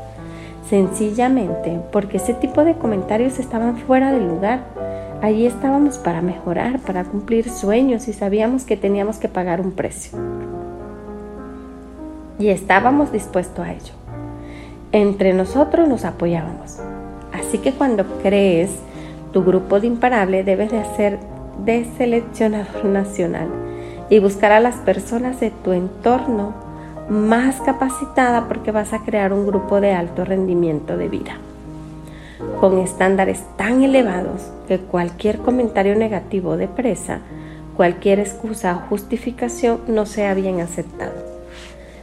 Sencillamente 0.68 1.80
porque 1.90 2.18
ese 2.18 2.34
tipo 2.34 2.64
de 2.64 2.74
comentarios 2.74 3.38
estaban 3.38 3.76
fuera 3.76 4.12
de 4.12 4.20
lugar. 4.20 4.60
Allí 5.22 5.46
estábamos 5.46 5.98
para 5.98 6.20
mejorar, 6.20 6.80
para 6.80 7.04
cumplir 7.04 7.48
sueños 7.48 8.08
y 8.08 8.12
sabíamos 8.12 8.64
que 8.64 8.76
teníamos 8.76 9.18
que 9.18 9.28
pagar 9.28 9.60
un 9.60 9.70
precio 9.70 10.18
y 12.40 12.48
estábamos 12.48 13.12
dispuestos 13.12 13.64
a 13.64 13.72
ello. 13.72 13.92
Entre 14.90 15.32
nosotros 15.32 15.88
nos 15.88 16.04
apoyábamos. 16.04 16.80
Así 17.32 17.58
que 17.58 17.72
cuando 17.72 18.04
crees 18.20 18.72
tu 19.32 19.44
grupo 19.44 19.78
de 19.78 19.86
imparable 19.86 20.42
debes 20.42 20.72
de 20.72 20.80
hacer 20.80 21.20
de 21.64 21.86
seleccionador 21.96 22.84
nacional 22.86 23.46
y 24.10 24.18
buscar 24.18 24.50
a 24.50 24.58
las 24.58 24.74
personas 24.78 25.38
de 25.38 25.52
tu 25.52 25.70
entorno 25.70 26.52
más 27.08 27.60
capacitada 27.60 28.48
porque 28.48 28.72
vas 28.72 28.92
a 28.92 29.04
crear 29.04 29.32
un 29.32 29.46
grupo 29.46 29.80
de 29.80 29.92
alto 29.92 30.24
rendimiento 30.24 30.96
de 30.96 31.08
vida 31.08 31.36
con 32.60 32.78
estándares 32.78 33.42
tan 33.56 33.82
elevados 33.82 34.50
que 34.68 34.78
cualquier 34.78 35.38
comentario 35.38 35.96
negativo 35.96 36.56
de 36.56 36.68
presa, 36.68 37.20
cualquier 37.76 38.20
excusa 38.20 38.76
o 38.76 38.88
justificación 38.88 39.80
no 39.88 40.06
sea 40.06 40.34
bien 40.34 40.60
aceptado. 40.60 41.14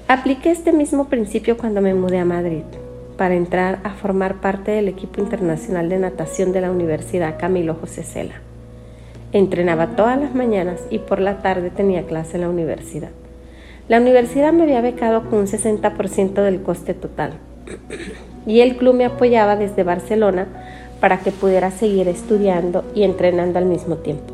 Apliqué 0.08 0.51
este 0.51 0.74
mismo 0.74 1.05
principio 1.05 1.58
cuando 1.58 1.81
me 1.81 1.93
mudé 1.93 2.19
a 2.19 2.25
Madrid 2.25 2.63
para 3.17 3.36
entrar 3.36 3.79
a 3.84 3.91
formar 3.91 4.41
parte 4.41 4.72
del 4.72 4.88
equipo 4.88 5.22
internacional 5.22 5.89
de 5.89 6.00
natación 6.00 6.51
de 6.51 6.62
la 6.62 6.72
Universidad 6.72 7.38
Camilo 7.39 7.75
José 7.75 8.03
Cela. 8.03 8.41
Entrenaba 9.31 9.96
todas 9.96 10.19
las 10.19 10.34
mañanas 10.34 10.81
y 10.89 11.00
por 11.00 11.19
la 11.19 11.41
tarde 11.41 11.69
tenía 11.69 12.05
clase 12.05 12.38
en 12.38 12.41
la 12.41 12.50
universidad. 12.50 13.12
La 13.88 14.00
universidad 14.00 14.53
me 14.53 14.63
había 14.63 14.81
becado 14.81 15.29
con 15.29 15.39
un 15.39 15.48
60% 15.48 16.34
del 16.41 16.62
coste 16.62 16.93
total 16.93 17.34
y 18.46 18.62
el 18.62 18.77
club 18.77 18.96
me 18.96 19.05
apoyaba 19.05 19.55
desde 19.55 19.84
Barcelona 19.84 20.48
para 21.00 21.19
que 21.19 21.31
pudiera 21.31 21.72
seguir 21.72 22.08
estudiando 22.08 22.84
y 22.93 23.03
entrenando 23.03 23.60
al 23.60 23.65
mismo 23.65 23.98
tiempo. 23.98 24.34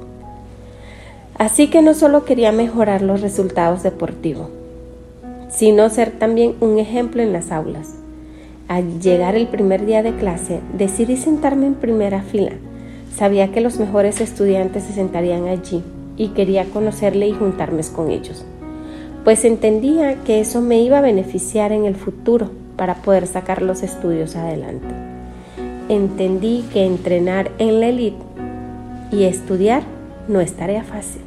Así 1.37 1.67
que 1.67 1.81
no 1.81 1.93
solo 1.93 2.23
quería 2.23 2.51
mejorar 2.51 3.01
los 3.01 3.21
resultados 3.21 3.83
deportivos, 3.83 4.47
sino 5.49 5.89
ser 5.89 6.11
también 6.11 6.55
un 6.61 6.79
ejemplo 6.79 7.21
en 7.21 7.33
las 7.33 7.51
aulas. 7.51 7.95
Al 8.67 8.99
llegar 8.99 9.35
el 9.35 9.47
primer 9.47 9.85
día 9.85 10.01
de 10.01 10.15
clase, 10.15 10.61
decidí 10.73 11.17
sentarme 11.17 11.67
en 11.67 11.75
primera 11.75 12.21
fila. 12.21 12.53
Sabía 13.15 13.51
que 13.51 13.61
los 13.61 13.79
mejores 13.79 14.21
estudiantes 14.21 14.83
se 14.83 14.93
sentarían 14.93 15.47
allí 15.47 15.83
y 16.17 16.29
quería 16.29 16.65
conocerle 16.65 17.27
y 17.27 17.33
juntarme 17.33 17.81
con 17.93 18.09
ellos, 18.09 18.45
pues 19.23 19.43
entendía 19.45 20.15
que 20.23 20.39
eso 20.39 20.61
me 20.61 20.79
iba 20.81 20.99
a 20.99 21.01
beneficiar 21.01 21.71
en 21.71 21.85
el 21.85 21.95
futuro 21.95 22.49
para 22.75 22.95
poder 22.95 23.27
sacar 23.27 23.61
los 23.61 23.83
estudios 23.83 24.35
adelante. 24.35 24.87
Entendí 25.89 26.65
que 26.73 26.85
entrenar 26.85 27.51
en 27.59 27.79
la 27.79 27.87
elite 27.87 28.23
y 29.11 29.23
estudiar 29.23 29.83
no 30.27 30.41
es 30.41 30.53
tarea 30.53 30.83
fácil 30.83 31.21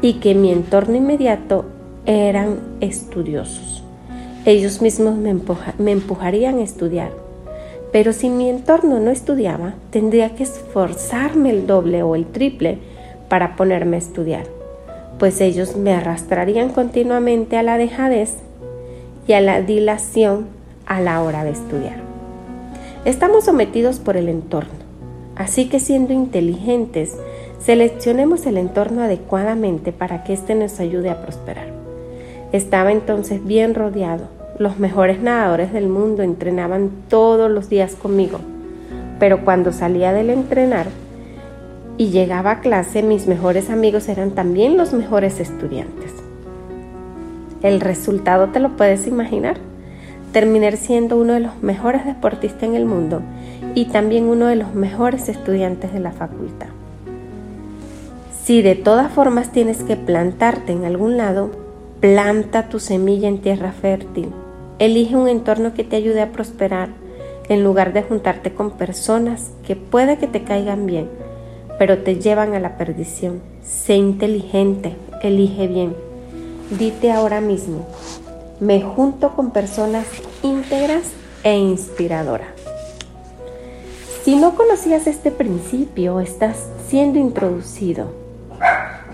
y 0.00 0.14
que 0.14 0.34
mi 0.34 0.52
entorno 0.52 0.96
inmediato 0.96 1.64
eran 2.06 2.60
estudiosos. 2.80 3.82
Ellos 4.44 4.82
mismos 4.82 5.16
me, 5.16 5.34
me 5.78 5.92
empujarían 5.92 6.58
a 6.58 6.62
estudiar, 6.62 7.10
pero 7.90 8.12
si 8.12 8.28
mi 8.28 8.50
entorno 8.50 9.00
no 9.00 9.10
estudiaba, 9.10 9.74
tendría 9.90 10.34
que 10.34 10.42
esforzarme 10.42 11.50
el 11.50 11.66
doble 11.66 12.02
o 12.02 12.14
el 12.14 12.26
triple 12.26 12.78
para 13.28 13.56
ponerme 13.56 13.96
a 13.96 14.00
estudiar, 14.00 14.44
pues 15.18 15.40
ellos 15.40 15.76
me 15.76 15.94
arrastrarían 15.94 16.68
continuamente 16.68 17.56
a 17.56 17.62
la 17.62 17.78
dejadez 17.78 18.36
y 19.26 19.32
a 19.32 19.40
la 19.40 19.62
dilación 19.62 20.46
a 20.86 21.00
la 21.00 21.22
hora 21.22 21.44
de 21.44 21.50
estudiar. 21.50 21.96
Estamos 23.04 23.44
sometidos 23.44 23.98
por 23.98 24.16
el 24.16 24.28
entorno, 24.28 24.72
así 25.36 25.68
que 25.68 25.80
siendo 25.80 26.12
inteligentes, 26.12 27.16
seleccionemos 27.58 28.46
el 28.46 28.58
entorno 28.58 29.02
adecuadamente 29.02 29.92
para 29.92 30.24
que 30.24 30.32
éste 30.32 30.54
nos 30.54 30.80
ayude 30.80 31.10
a 31.10 31.22
prosperar. 31.22 31.68
Estaba 32.52 32.92
entonces 32.92 33.44
bien 33.44 33.74
rodeado. 33.74 34.28
Los 34.58 34.78
mejores 34.78 35.20
nadadores 35.20 35.72
del 35.72 35.88
mundo 35.88 36.22
entrenaban 36.22 36.90
todos 37.08 37.50
los 37.50 37.68
días 37.68 37.94
conmigo, 37.94 38.38
pero 39.18 39.44
cuando 39.44 39.72
salía 39.72 40.12
del 40.12 40.30
entrenar 40.30 40.86
y 41.98 42.10
llegaba 42.10 42.52
a 42.52 42.60
clase, 42.60 43.02
mis 43.02 43.26
mejores 43.26 43.70
amigos 43.70 44.08
eran 44.08 44.30
también 44.30 44.76
los 44.76 44.92
mejores 44.92 45.40
estudiantes. 45.40 46.23
El 47.64 47.80
resultado 47.80 48.50
te 48.50 48.60
lo 48.60 48.76
puedes 48.76 49.06
imaginar 49.06 49.56
terminar 50.34 50.76
siendo 50.76 51.16
uno 51.16 51.32
de 51.32 51.40
los 51.40 51.62
mejores 51.62 52.04
deportistas 52.04 52.64
en 52.64 52.74
el 52.74 52.84
mundo 52.84 53.22
y 53.74 53.86
también 53.86 54.24
uno 54.24 54.46
de 54.48 54.56
los 54.56 54.74
mejores 54.74 55.30
estudiantes 55.30 55.92
de 55.94 56.00
la 56.00 56.12
facultad. 56.12 56.66
Si 58.42 58.60
de 58.60 58.74
todas 58.74 59.10
formas 59.10 59.50
tienes 59.50 59.82
que 59.82 59.96
plantarte 59.96 60.72
en 60.72 60.84
algún 60.84 61.16
lado, 61.16 61.52
planta 62.00 62.68
tu 62.68 62.80
semilla 62.80 63.28
en 63.28 63.38
tierra 63.38 63.72
fértil. 63.72 64.30
Elige 64.78 65.16
un 65.16 65.28
entorno 65.28 65.72
que 65.72 65.84
te 65.84 65.96
ayude 65.96 66.20
a 66.20 66.32
prosperar 66.32 66.90
en 67.48 67.64
lugar 67.64 67.94
de 67.94 68.02
juntarte 68.02 68.52
con 68.52 68.72
personas 68.72 69.52
que 69.66 69.74
puede 69.74 70.18
que 70.18 70.26
te 70.26 70.42
caigan 70.42 70.84
bien, 70.84 71.08
pero 71.78 71.96
te 71.98 72.16
llevan 72.16 72.52
a 72.52 72.60
la 72.60 72.76
perdición. 72.76 73.40
Sé 73.62 73.94
inteligente, 73.94 74.96
elige 75.22 75.66
bien. 75.66 75.94
Dite 76.70 77.12
ahora 77.12 77.40
mismo, 77.40 77.86
me 78.58 78.80
junto 78.80 79.34
con 79.36 79.50
personas 79.50 80.06
íntegras 80.42 81.02
e 81.42 81.56
inspiradoras. 81.56 82.48
Si 84.24 84.36
no 84.36 84.54
conocías 84.54 85.06
este 85.06 85.30
principio, 85.30 86.20
estás 86.20 86.56
siendo 86.88 87.18
introducido. 87.18 88.10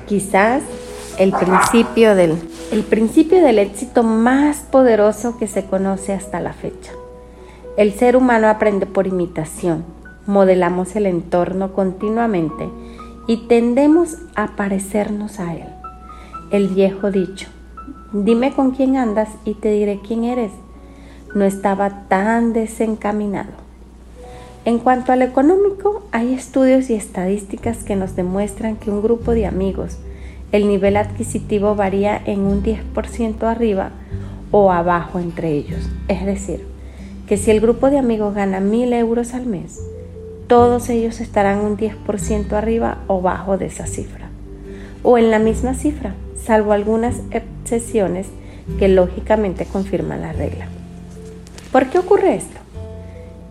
Quizás 0.06 0.62
el 1.18 1.32
principio 1.32 2.14
del, 2.14 2.36
el 2.70 2.84
principio 2.84 3.42
del 3.42 3.58
éxito 3.58 4.04
más 4.04 4.58
poderoso 4.58 5.36
que 5.36 5.48
se 5.48 5.64
conoce 5.64 6.12
hasta 6.12 6.38
la 6.38 6.52
fecha. 6.52 6.92
El 7.76 7.92
ser 7.92 8.16
humano 8.16 8.48
aprende 8.48 8.86
por 8.86 9.08
imitación, 9.08 9.84
modelamos 10.26 10.94
el 10.94 11.06
entorno 11.06 11.72
continuamente 11.72 12.68
y 13.26 13.48
tendemos 13.48 14.18
a 14.36 14.54
parecernos 14.54 15.40
a 15.40 15.54
él. 15.54 15.79
El 16.50 16.66
viejo 16.66 17.12
dicho, 17.12 17.46
Dime 18.12 18.52
con 18.52 18.72
quién 18.72 18.96
andas 18.96 19.28
y 19.44 19.54
te 19.54 19.70
diré 19.70 20.00
quién 20.04 20.24
eres. 20.24 20.50
No 21.32 21.44
estaba 21.44 22.08
tan 22.08 22.52
desencaminado. 22.52 23.52
En 24.64 24.80
cuanto 24.80 25.12
al 25.12 25.22
económico, 25.22 26.02
hay 26.10 26.34
estudios 26.34 26.90
y 26.90 26.94
estadísticas 26.94 27.84
que 27.84 27.94
nos 27.94 28.16
demuestran 28.16 28.74
que 28.74 28.90
un 28.90 29.00
grupo 29.00 29.30
de 29.30 29.46
amigos, 29.46 29.98
el 30.50 30.66
nivel 30.66 30.96
adquisitivo 30.96 31.76
varía 31.76 32.20
en 32.24 32.40
un 32.40 32.64
10% 32.64 33.44
arriba 33.44 33.92
o 34.50 34.72
abajo 34.72 35.20
entre 35.20 35.52
ellos. 35.52 35.88
Es 36.08 36.26
decir, 36.26 36.66
que 37.28 37.36
si 37.36 37.52
el 37.52 37.60
grupo 37.60 37.90
de 37.90 37.98
amigos 37.98 38.34
gana 38.34 38.58
1000 38.58 38.92
euros 38.94 39.34
al 39.34 39.46
mes, 39.46 39.80
todos 40.48 40.88
ellos 40.88 41.20
estarán 41.20 41.60
un 41.60 41.76
10% 41.76 42.52
arriba 42.54 42.98
o 43.06 43.22
bajo 43.22 43.56
de 43.56 43.66
esa 43.66 43.86
cifra, 43.86 44.30
o 45.04 45.16
en 45.16 45.30
la 45.30 45.38
misma 45.38 45.74
cifra 45.74 46.16
salvo 46.44 46.72
algunas 46.72 47.16
excepciones 47.30 48.26
que 48.78 48.88
lógicamente 48.88 49.66
confirman 49.66 50.22
la 50.22 50.32
regla. 50.32 50.68
¿Por 51.72 51.86
qué 51.86 51.98
ocurre 51.98 52.34
esto? 52.34 52.58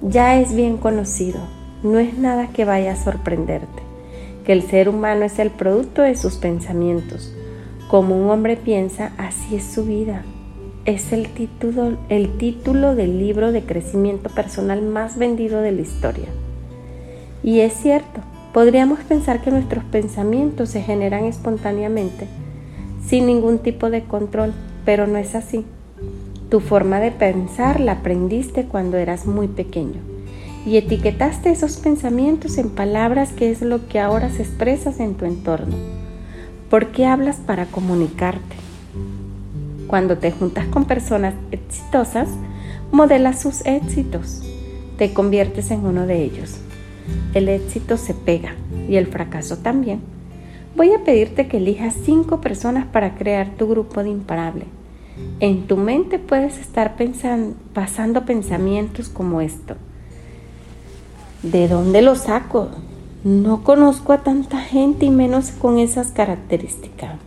Ya 0.02 0.39
es 0.39 0.54
bien 0.54 0.78
conocido, 0.78 1.39
no 1.84 1.99
es 1.99 2.17
nada 2.17 2.47
que 2.47 2.65
vaya 2.65 2.93
a 2.93 2.95
sorprenderte, 3.04 3.82
que 4.45 4.54
el 4.54 4.63
ser 4.63 4.89
humano 4.89 5.25
es 5.25 5.39
el 5.39 5.52
producto 5.52 6.02
de 6.02 6.15
sus 6.15 6.36
pensamientos. 6.36 7.34
Como 7.89 8.15
un 8.15 8.30
hombre 8.30 8.56
piensa, 8.56 9.12
así 9.17 9.56
es 9.56 9.63
su 9.63 9.86
vida. 9.86 10.23
Es 10.86 11.12
el 11.12 11.28
título, 11.30 11.97
el 12.08 12.38
título 12.38 12.95
del 12.95 13.19
libro 13.19 13.52
de 13.52 13.63
crecimiento 13.63 14.30
personal 14.30 14.82
más 14.82 15.17
vendido 15.17 15.62
de 15.62 15.71
la 15.71 15.82
historia. 15.82 16.28
Y 17.43 17.60
es 17.60 17.73
cierto, 17.73 18.21
podríamos 18.54 18.99
pensar 18.99 19.41
que 19.41 19.52
nuestros 19.52 19.84
pensamientos 19.86 20.69
se 20.69 20.82
generan 20.82 21.25
espontáneamente, 21.25 22.28
sin 23.06 23.26
ningún 23.26 23.60
tipo 23.60 23.90
de 23.90 24.04
control, 24.04 24.54
pero 24.86 25.08
no 25.08 25.18
es 25.18 25.36
así. 25.36 25.66
Tu 26.50 26.60
forma 26.60 27.00
de 27.00 27.12
pensar 27.12 27.80
la 27.80 27.94
aprendiste 27.94 28.66
cuando 28.66 28.98
eras 28.98 29.26
muy 29.26 29.48
pequeño 29.48 30.02
y 30.66 30.78
etiquetaste 30.78 31.52
esos 31.52 31.78
pensamientos 31.78 32.58
en 32.58 32.70
palabras 32.70 33.32
que 33.32 33.52
es 33.52 33.62
lo 33.62 33.88
que 33.88 34.00
ahora 34.00 34.30
se 34.30 34.44
expresas 34.44 35.00
en 35.00 35.16
tu 35.16 35.26
entorno. 35.26 35.76
¿Por 36.70 36.88
qué 36.88 37.06
hablas 37.06 37.38
para 37.38 37.66
comunicarte? 37.66 38.56
Cuando 39.88 40.18
te 40.18 40.32
juntas 40.32 40.66
con 40.68 40.86
personas 40.86 41.34
exitosas, 41.52 42.30
modelas 42.92 43.42
sus 43.42 43.66
éxitos. 43.66 44.44
Te 44.98 45.14
conviertes 45.14 45.72
en 45.72 45.86
uno 45.86 46.06
de 46.06 46.24
ellos. 46.24 46.58
El 47.34 47.50
éxito 47.50 47.98
se 47.98 48.14
pega 48.14 48.54
y 48.88 48.98
el 48.98 49.08
fracaso 49.08 49.58
también 49.58 50.02
voy 50.75 50.93
a 50.93 51.03
pedirte 51.03 51.47
que 51.47 51.58
elijas 51.58 51.95
cinco 52.03 52.41
personas 52.41 52.86
para 52.86 53.15
crear 53.15 53.55
tu 53.58 53.67
grupo 53.67 54.03
de 54.03 54.10
imparable. 54.10 54.65
En 55.39 55.67
tu 55.67 55.77
mente 55.77 56.19
puedes 56.19 56.58
estar 56.58 56.95
pasando 57.73 58.25
pensamientos 58.25 59.10
como 59.10 59.41
esto. 59.41 59.75
¿De 61.43 61.67
dónde 61.67 62.01
lo 62.01 62.15
saco? 62.15 62.69
No 63.23 63.63
conozco 63.63 64.13
a 64.13 64.19
tanta 64.19 64.60
gente 64.60 65.05
y 65.05 65.10
menos 65.10 65.51
con 65.51 65.77
esas 65.77 66.12
características. 66.12 67.17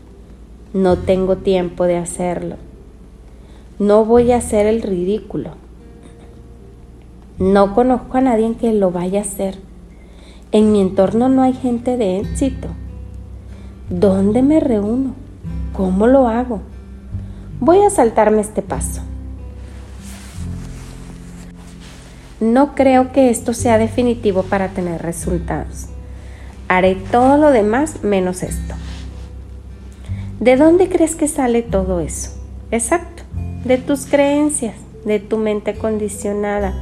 No 0.72 0.96
tengo 0.96 1.37
tiempo 1.37 1.85
de 1.85 1.96
hacerlo. 1.96 2.57
No 3.78 4.05
voy 4.05 4.33
a 4.33 4.38
hacer 4.38 4.66
el 4.66 4.81
ridículo. 4.81 5.50
No 7.38 7.74
conozco 7.74 8.18
a 8.18 8.20
nadie 8.22 8.55
que 8.55 8.72
lo 8.72 8.90
vaya 8.90 9.18
a 9.18 9.22
hacer. 9.22 9.59
En 10.50 10.72
mi 10.72 10.81
entorno 10.81 11.28
no 11.28 11.42
hay 11.42 11.55
gente 11.55 11.96
de 11.96 12.20
éxito. 12.20 12.68
¿Dónde 13.92 14.40
me 14.40 14.59
reúno? 14.59 15.14
¿Cómo 15.74 16.07
lo 16.07 16.26
hago? 16.26 16.62
Voy 17.61 17.83
a 17.83 17.90
saltarme 17.90 18.40
este 18.40 18.62
paso. 18.62 19.02
No 22.40 22.74
creo 22.74 23.12
que 23.12 23.28
esto 23.28 23.52
sea 23.52 23.76
definitivo 23.76 24.44
para 24.44 24.68
tener 24.68 25.02
resultados. 25.02 25.88
Haré 26.68 26.94
todo 26.94 27.37
lo 27.37 27.50
demás 27.50 28.02
menos 28.02 28.42
esto. 28.42 28.74
¿De 30.40 30.57
dónde 30.57 30.88
crees 30.88 31.14
que 31.14 31.28
sale 31.28 31.61
todo 31.61 32.00
eso? 32.00 32.31
Exacto, 32.70 33.24
de 33.66 33.76
tus 33.76 34.07
creencias, 34.07 34.76
de 35.05 35.20
tu 35.20 35.37
mente 35.37 35.74
condicionada, 35.74 36.72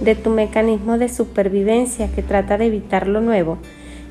de 0.00 0.16
tu 0.16 0.30
mecanismo 0.30 0.98
de 0.98 1.10
supervivencia 1.10 2.10
que 2.10 2.24
trata 2.24 2.58
de 2.58 2.66
evitar 2.66 3.06
lo 3.06 3.20
nuevo 3.20 3.58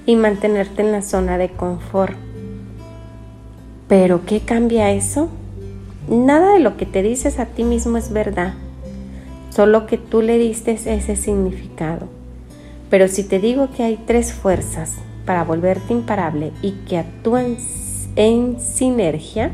y 0.06 0.16
mantenerte 0.16 0.84
en 0.84 0.94
la 0.94 1.02
zona 1.02 1.38
de 1.38 1.50
confort. 1.50 2.29
Pero 3.90 4.24
¿qué 4.28 4.42
cambia 4.42 4.92
eso? 4.92 5.30
Nada 6.08 6.54
de 6.54 6.60
lo 6.60 6.78
que 6.78 6.86
te 6.86 7.02
dices 7.02 7.40
a 7.40 7.48
ti 7.48 7.64
mismo 7.64 7.98
es 7.98 8.14
verdad, 8.14 8.54
solo 9.50 9.88
que 9.88 9.98
tú 9.98 10.22
le 10.22 10.38
diste 10.38 10.74
ese 10.74 11.16
significado. 11.16 12.08
Pero 12.92 13.08
si 13.08 13.24
te 13.24 13.40
digo 13.40 13.70
que 13.76 13.82
hay 13.82 13.98
tres 14.06 14.32
fuerzas 14.32 14.94
para 15.26 15.44
volverte 15.44 15.94
imparable 15.94 16.52
y 16.62 16.74
que 16.88 17.00
actúan 17.00 17.58
en 18.16 18.60
sinergia, 18.60 19.50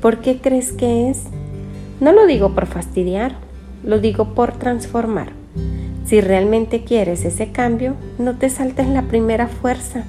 ¿por 0.00 0.20
qué 0.20 0.40
crees 0.40 0.72
que 0.72 1.10
es? 1.10 1.24
No 2.00 2.12
lo 2.12 2.26
digo 2.26 2.54
por 2.54 2.64
fastidiar, 2.64 3.34
lo 3.84 3.98
digo 4.00 4.32
por 4.34 4.52
transformar. 4.52 5.32
Si 6.06 6.22
realmente 6.22 6.82
quieres 6.82 7.26
ese 7.26 7.52
cambio, 7.52 7.94
no 8.18 8.38
te 8.38 8.48
saltes 8.48 8.88
la 8.88 9.02
primera 9.02 9.48
fuerza. 9.48 10.04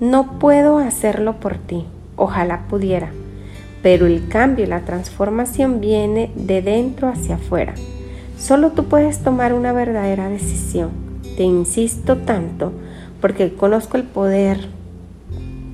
No 0.00 0.38
puedo 0.38 0.78
hacerlo 0.78 1.38
por 1.38 1.58
ti, 1.58 1.84
ojalá 2.16 2.66
pudiera, 2.68 3.10
pero 3.82 4.06
el 4.06 4.28
cambio 4.28 4.64
y 4.64 4.68
la 4.68 4.80
transformación 4.80 5.80
viene 5.80 6.30
de 6.34 6.62
dentro 6.62 7.08
hacia 7.08 7.36
afuera. 7.36 7.74
Solo 8.38 8.72
tú 8.72 8.84
puedes 8.84 9.22
tomar 9.22 9.52
una 9.52 9.72
verdadera 9.72 10.28
decisión. 10.28 10.90
Te 11.36 11.42
insisto 11.42 12.18
tanto 12.18 12.72
porque 13.20 13.54
conozco 13.54 13.96
el 13.96 14.04
poder 14.04 14.68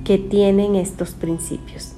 que 0.03 0.17
tienen 0.17 0.75
estos 0.75 1.11
principios. 1.11 1.93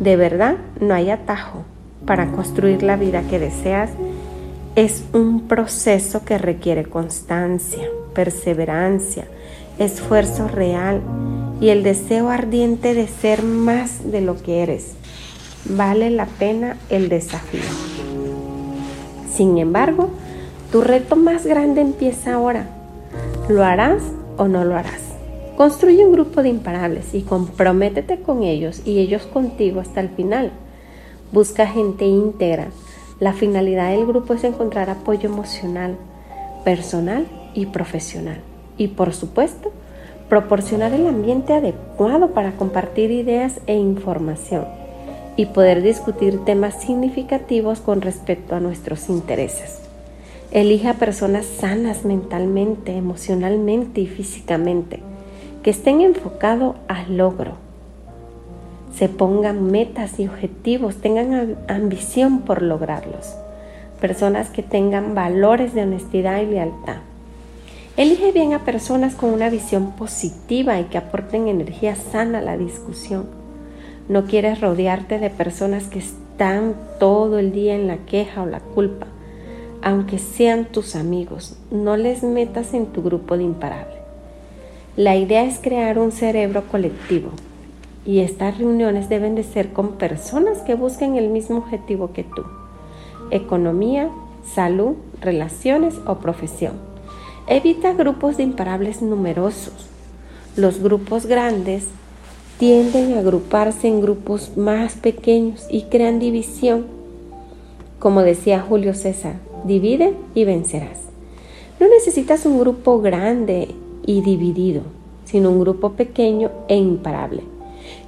De 0.00 0.16
verdad, 0.16 0.56
no 0.80 0.94
hay 0.94 1.10
atajo 1.10 1.64
para 2.06 2.30
construir 2.32 2.82
la 2.82 2.96
vida 2.96 3.22
que 3.22 3.38
deseas 3.38 3.90
es 4.76 5.02
un 5.12 5.48
proceso 5.48 6.24
que 6.24 6.38
requiere 6.38 6.84
constancia, 6.84 7.88
perseverancia, 8.14 9.26
esfuerzo 9.78 10.46
real 10.46 11.00
y 11.60 11.70
el 11.70 11.82
deseo 11.82 12.28
ardiente 12.28 12.94
de 12.94 13.08
ser 13.08 13.42
más 13.42 14.10
de 14.10 14.20
lo 14.20 14.40
que 14.42 14.62
eres. 14.62 14.94
Vale 15.64 16.10
la 16.10 16.26
pena 16.26 16.76
el 16.88 17.08
desafío. 17.08 17.60
Sin 19.32 19.58
embargo, 19.58 20.10
tu 20.72 20.80
reto 20.80 21.16
más 21.16 21.46
grande 21.46 21.80
empieza 21.80 22.34
ahora. 22.34 22.68
¿Lo 23.48 23.64
harás 23.64 24.02
o 24.36 24.48
no 24.48 24.64
lo 24.64 24.76
harás? 24.76 25.02
Construye 25.56 26.06
un 26.06 26.12
grupo 26.12 26.42
de 26.42 26.50
imparables 26.50 27.14
y 27.14 27.22
comprométete 27.22 28.20
con 28.20 28.42
ellos 28.42 28.82
y 28.84 28.98
ellos 28.98 29.22
contigo 29.22 29.80
hasta 29.80 30.00
el 30.00 30.08
final. 30.10 30.52
Busca 31.32 31.66
gente 31.66 32.04
íntegra 32.04 32.68
la 33.20 33.32
finalidad 33.32 33.90
del 33.90 34.06
grupo 34.06 34.34
es 34.34 34.44
encontrar 34.44 34.90
apoyo 34.90 35.28
emocional, 35.28 35.96
personal 36.64 37.26
y 37.52 37.66
profesional. 37.66 38.40
Y 38.76 38.88
por 38.88 39.12
supuesto, 39.12 39.72
proporcionar 40.28 40.92
el 40.92 41.06
ambiente 41.06 41.54
adecuado 41.54 42.30
para 42.30 42.52
compartir 42.52 43.10
ideas 43.10 43.60
e 43.66 43.74
información 43.74 44.66
y 45.36 45.46
poder 45.46 45.82
discutir 45.82 46.44
temas 46.44 46.82
significativos 46.82 47.80
con 47.80 48.00
respecto 48.00 48.54
a 48.54 48.60
nuestros 48.60 49.08
intereses. 49.08 49.80
Elija 50.50 50.94
personas 50.94 51.46
sanas 51.46 52.04
mentalmente, 52.04 52.96
emocionalmente 52.96 54.00
y 54.00 54.06
físicamente, 54.06 55.00
que 55.62 55.70
estén 55.70 56.00
enfocados 56.00 56.76
al 56.88 57.16
logro 57.16 57.68
se 58.98 59.08
pongan 59.08 59.70
metas 59.70 60.18
y 60.18 60.26
objetivos, 60.26 60.96
tengan 60.96 61.56
ambición 61.68 62.40
por 62.40 62.62
lograrlos. 62.62 63.36
Personas 64.00 64.50
que 64.50 64.64
tengan 64.64 65.14
valores 65.14 65.72
de 65.72 65.82
honestidad 65.82 66.40
y 66.40 66.46
lealtad. 66.46 66.96
Elige 67.98 68.30
bien 68.30 68.52
a 68.52 68.60
personas 68.60 69.16
con 69.16 69.30
una 69.30 69.50
visión 69.50 69.90
positiva 69.90 70.78
y 70.78 70.84
que 70.84 70.98
aporten 70.98 71.48
energía 71.48 71.96
sana 71.96 72.38
a 72.38 72.42
la 72.42 72.56
discusión. 72.56 73.26
No 74.08 74.26
quieres 74.26 74.60
rodearte 74.60 75.18
de 75.18 75.30
personas 75.30 75.88
que 75.88 75.98
están 75.98 76.76
todo 77.00 77.40
el 77.40 77.50
día 77.50 77.74
en 77.74 77.88
la 77.88 77.96
queja 77.96 78.42
o 78.44 78.46
la 78.46 78.60
culpa. 78.60 79.08
Aunque 79.82 80.18
sean 80.20 80.66
tus 80.66 80.94
amigos, 80.94 81.58
no 81.72 81.96
les 81.96 82.22
metas 82.22 82.72
en 82.72 82.86
tu 82.86 83.02
grupo 83.02 83.36
de 83.36 83.42
imparable. 83.42 83.96
La 84.94 85.16
idea 85.16 85.42
es 85.42 85.58
crear 85.58 85.98
un 85.98 86.12
cerebro 86.12 86.68
colectivo, 86.70 87.30
y 88.06 88.20
estas 88.20 88.58
reuniones 88.58 89.08
deben 89.08 89.34
de 89.34 89.42
ser 89.42 89.72
con 89.72 89.94
personas 89.96 90.58
que 90.58 90.76
busquen 90.76 91.16
el 91.16 91.30
mismo 91.30 91.58
objetivo 91.58 92.12
que 92.12 92.22
tú. 92.22 92.44
Economía, 93.32 94.08
salud, 94.44 94.94
relaciones 95.20 95.96
o 96.06 96.18
profesión. 96.18 96.87
Evita 97.50 97.94
grupos 97.94 98.36
de 98.36 98.42
imparables 98.42 99.00
numerosos. 99.00 99.72
Los 100.54 100.82
grupos 100.82 101.24
grandes 101.24 101.84
tienden 102.58 103.14
a 103.14 103.20
agruparse 103.20 103.88
en 103.88 104.02
grupos 104.02 104.58
más 104.58 104.96
pequeños 104.96 105.66
y 105.70 105.84
crean 105.84 106.18
división. 106.18 106.84
Como 107.98 108.20
decía 108.20 108.60
Julio 108.60 108.92
César, 108.92 109.36
divide 109.64 110.12
y 110.34 110.44
vencerás. 110.44 110.98
No 111.80 111.88
necesitas 111.88 112.44
un 112.44 112.60
grupo 112.60 113.00
grande 113.00 113.68
y 114.04 114.20
dividido, 114.20 114.82
sino 115.24 115.50
un 115.50 115.60
grupo 115.60 115.92
pequeño 115.92 116.50
e 116.68 116.76
imparable. 116.76 117.44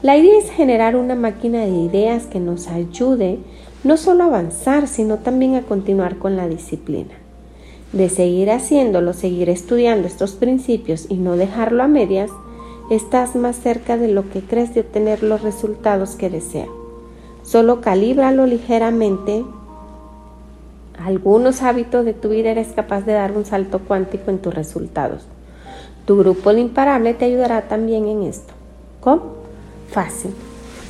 La 0.03 0.19
idea 0.19 0.39
es 0.39 0.51
generar 0.51 0.97
una 0.97 1.15
máquina 1.15 1.65
de 1.65 1.71
ideas 1.71 2.27
que 2.27 2.41
nos 2.41 2.69
ayude 2.69 3.39
no 3.85 3.97
solo 3.97 4.25
a 4.25 4.27
avanzar, 4.27 4.87
sino 4.87 5.17
también 5.17 5.55
a 5.55 5.63
continuar 5.63 6.19
con 6.19 6.37
la 6.37 6.47
disciplina. 6.47 7.20
De 7.93 8.09
seguir 8.09 8.51
haciéndolo, 8.53 9.13
seguir 9.13 9.51
estudiando 9.51 10.07
estos 10.07 10.33
principios 10.33 11.07
y 11.09 11.15
no 11.17 11.37
dejarlo 11.37 11.83
a 11.83 11.89
medias, 11.89 12.31
estás 12.89 13.35
más 13.35 13.57
cerca 13.57 13.97
de 13.97 14.09
lo 14.09 14.31
que 14.31 14.43
crees 14.43 14.75
de 14.75 14.83
obtener 14.83 15.25
los 15.25 15.43
resultados 15.43 16.15
que 16.15 16.31
deseas. 16.31 16.69
Solo 17.43 17.81
calíbralo 17.81 18.47
ligeramente. 18.47 19.45
Algunos 21.05 21.63
hábitos 21.63 22.05
de 22.05 22.13
tu 22.13 22.29
vida 22.29 22.51
eres 22.51 22.69
capaz 22.69 23.01
de 23.03 23.15
dar 23.15 23.33
un 23.33 23.45
salto 23.45 23.81
cuántico 23.81 24.31
en 24.31 24.39
tus 24.39 24.55
resultados. 24.55 25.27
Tu 26.05 26.17
grupo 26.17 26.53
de 26.55 26.61
imparable 26.61 27.15
te 27.15 27.25
ayudará 27.25 27.63
también 27.63 28.07
en 28.07 28.23
esto. 28.23 28.53
¿Cómo? 29.01 29.23
Fácil. 29.91 30.33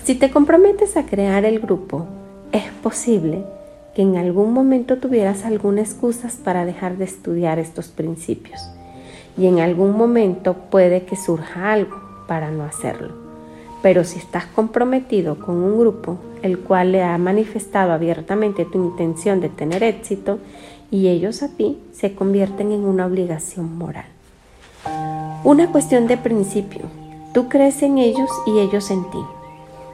Si 0.05 0.17
te 0.17 0.31
comprometes 0.31 0.99
a 0.99 1.07
crear 1.07 1.47
el 1.47 1.61
grupo, 1.61 2.05
es 2.53 2.65
posible 2.83 3.45
en 4.01 4.17
algún 4.17 4.53
momento 4.53 4.99
tuvieras 4.99 5.45
alguna 5.45 5.81
excusa 5.81 6.29
para 6.45 6.65
dejar 6.65 6.97
de 6.97 7.05
estudiar 7.05 7.59
estos 7.59 7.89
principios 7.89 8.61
y 9.37 9.47
en 9.47 9.61
algún 9.61 9.97
momento 9.97 10.55
puede 10.55 11.05
que 11.05 11.17
surja 11.17 11.73
algo 11.73 11.97
para 12.27 12.51
no 12.51 12.65
hacerlo. 12.65 13.15
Pero 13.83 14.05
si 14.05 14.19
estás 14.19 14.45
comprometido 14.47 15.39
con 15.39 15.57
un 15.57 15.79
grupo, 15.79 16.19
el 16.43 16.59
cual 16.59 16.93
le 16.93 17.03
ha 17.03 17.17
manifestado 17.17 17.93
abiertamente 17.93 18.65
tu 18.65 18.79
intención 18.79 19.41
de 19.41 19.49
tener 19.49 19.83
éxito, 19.83 20.39
y 20.91 21.09
ellos 21.09 21.43
a 21.43 21.49
ti 21.49 21.79
se 21.93 22.15
convierten 22.15 22.73
en 22.73 22.85
una 22.85 23.07
obligación 23.07 23.79
moral. 23.79 24.07
Una 25.45 25.71
cuestión 25.73 26.07
de 26.07 26.17
principio. 26.17 26.83
Tú 27.33 27.49
crees 27.49 27.83
en 27.83 27.99
ellos 27.99 28.29
y 28.47 28.59
ellos 28.59 28.91
en 28.91 29.09
ti. 29.11 29.21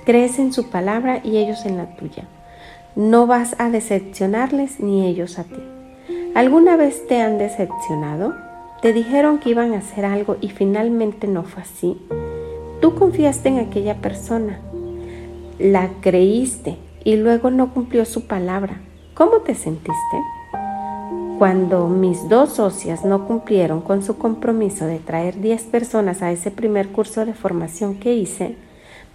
Crees 0.04 0.38
en 0.38 0.52
su 0.52 0.70
palabra 0.70 1.20
y 1.22 1.36
ellos 1.36 1.66
en 1.66 1.76
la 1.76 1.94
tuya. 1.96 2.26
No 2.96 3.26
vas 3.26 3.56
a 3.58 3.68
decepcionarles 3.68 4.80
ni 4.80 5.06
ellos 5.06 5.38
a 5.38 5.44
ti. 5.44 5.62
¿Alguna 6.34 6.76
vez 6.76 7.06
te 7.06 7.20
han 7.20 7.36
decepcionado? 7.36 8.34
¿Te 8.80 8.94
dijeron 8.94 9.38
que 9.38 9.50
iban 9.50 9.74
a 9.74 9.78
hacer 9.78 10.06
algo 10.06 10.38
y 10.40 10.48
finalmente 10.48 11.26
no 11.26 11.42
fue 11.42 11.62
así? 11.62 12.00
Tú 12.80 12.94
confiaste 12.94 13.50
en 13.50 13.58
aquella 13.58 13.96
persona, 13.96 14.60
la 15.58 15.90
creíste 16.00 16.78
y 17.04 17.16
luego 17.16 17.50
no 17.50 17.74
cumplió 17.74 18.06
su 18.06 18.26
palabra. 18.26 18.80
¿Cómo 19.12 19.40
te 19.40 19.54
sentiste? 19.54 20.16
Cuando 21.38 21.88
mis 21.88 22.30
dos 22.30 22.54
socias 22.54 23.04
no 23.04 23.26
cumplieron 23.26 23.82
con 23.82 24.02
su 24.02 24.16
compromiso 24.16 24.86
de 24.86 25.00
traer 25.00 25.38
10 25.38 25.64
personas 25.64 26.22
a 26.22 26.32
ese 26.32 26.50
primer 26.50 26.88
curso 26.88 27.26
de 27.26 27.34
formación 27.34 27.96
que 27.96 28.14
hice, 28.14 28.56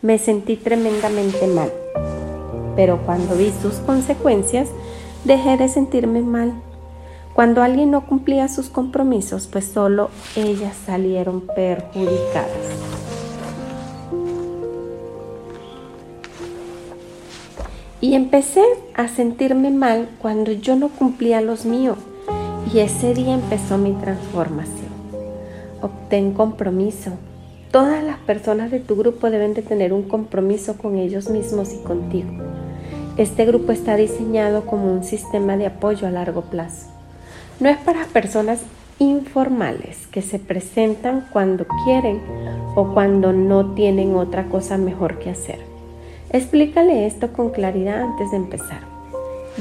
me 0.04 0.20
sentí 0.20 0.56
tremendamente 0.56 1.48
mal. 1.48 1.72
Pero 2.76 3.00
cuando 3.06 3.36
vi 3.36 3.52
sus 3.62 3.76
consecuencias, 3.76 4.70
dejé 5.24 5.58
de 5.58 5.68
sentirme 5.68 6.22
mal. 6.22 6.54
Cuando 7.34 7.64
alguien 7.64 7.92
no 7.92 8.06
cumplía 8.06 8.48
sus 8.48 8.70
compromisos, 8.70 9.48
pues 9.48 9.66
solo 9.66 10.10
ellas 10.36 10.76
salieron 10.86 11.42
perjudicadas. 11.56 12.48
Y 18.02 18.16
empecé 18.16 18.64
a 18.96 19.08
sentirme 19.08 19.70
mal 19.70 20.10
cuando 20.20 20.52
yo 20.52 20.76
no 20.76 20.90
cumplía 20.90 21.40
los 21.40 21.66
míos 21.66 21.98
y 22.74 22.80
ese 22.80 23.14
día 23.14 23.34
empezó 23.34 23.78
mi 23.78 23.94
transformación. 23.94 24.92
Obtén 25.82 26.34
compromiso. 26.34 27.12
Todas 27.72 28.04
las 28.04 28.18
personas 28.18 28.72
de 28.72 28.80
tu 28.80 28.96
grupo 28.96 29.30
deben 29.30 29.54
de 29.54 29.62
tener 29.62 29.94
un 29.94 30.04
compromiso 30.04 30.78
con 30.78 30.98
ellos 30.98 31.30
mismos 31.30 31.74
y 31.74 31.78
contigo. 31.84 32.51
Este 33.18 33.46
grupo 33.46 33.74
está 33.74 33.98
diseñado 33.98 34.66
como 34.66 34.92
un 34.92 35.04
sistema 35.04 35.58
de 35.58 35.66
apoyo 35.66 36.08
a 36.08 36.12
largo 36.12 36.44
plazo. 36.44 36.88
No 37.60 37.68
es 37.68 37.78
para 37.78 38.06
personas 38.06 38.62
informales 39.00 40.08
que 40.08 40.22
se 40.22 40.40
presentan 40.40 41.28
cuando 41.34 41.66
quieren 41.84 42.22
o 42.74 42.94
cuando 42.94 43.34
no 43.34 43.74
tienen 43.74 44.16
otra 44.16 44.46
cosa 44.46 44.78
mejor 44.78 45.20
que 45.20 45.30
hacer. 45.30 45.60
Explícale 46.32 47.06
esto 47.06 47.34
con 47.34 47.50
claridad 47.50 48.02
antes 48.02 48.32
de 48.32 48.38
empezar. 48.38 48.80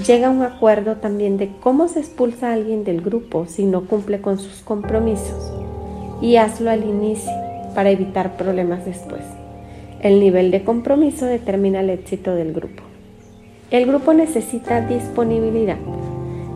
Llega 0.07 0.29
a 0.29 0.31
un 0.31 0.43
acuerdo 0.43 0.97
también 0.97 1.37
de 1.37 1.51
cómo 1.61 1.89
se 1.89 1.99
expulsa 1.99 2.51
a 2.51 2.53
alguien 2.53 2.85
del 2.85 3.01
grupo 3.01 3.47
si 3.47 3.65
no 3.65 3.87
cumple 3.87 4.21
con 4.21 4.39
sus 4.39 4.61
compromisos 4.61 5.53
y 6.23 6.37
hazlo 6.37 6.71
al 6.71 6.85
inicio 6.85 7.33
para 7.75 7.91
evitar 7.91 8.37
problemas 8.37 8.85
después. 8.85 9.23
El 10.01 10.21
nivel 10.21 10.53
de 10.53 10.63
compromiso 10.63 11.27
determina 11.27 11.81
el 11.81 11.91
éxito 11.91 12.37
del 12.37 12.53
grupo. 12.53 12.90
El 13.71 13.87
grupo 13.87 14.13
necesita 14.13 14.81
disponibilidad, 14.81 15.79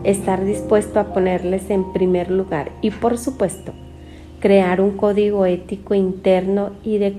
estar 0.03 0.43
dispuesto 0.43 0.99
a 0.99 1.13
ponerles 1.13 1.69
en 1.69 1.93
primer 1.93 2.29
lugar 2.29 2.73
y 2.81 2.91
por 2.91 3.17
supuesto 3.17 3.71
crear 4.41 4.81
un 4.81 4.97
código 4.97 5.45
ético 5.45 5.95
interno 5.95 6.71
y 6.83 6.97
de 6.97 7.15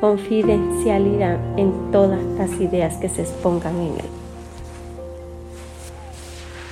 confidencialidad 0.00 1.38
en 1.58 1.92
todas 1.92 2.22
las 2.38 2.58
ideas 2.60 2.96
que 2.96 3.10
se 3.10 3.22
expongan 3.22 3.76
en 3.76 3.92
él. 3.92 4.06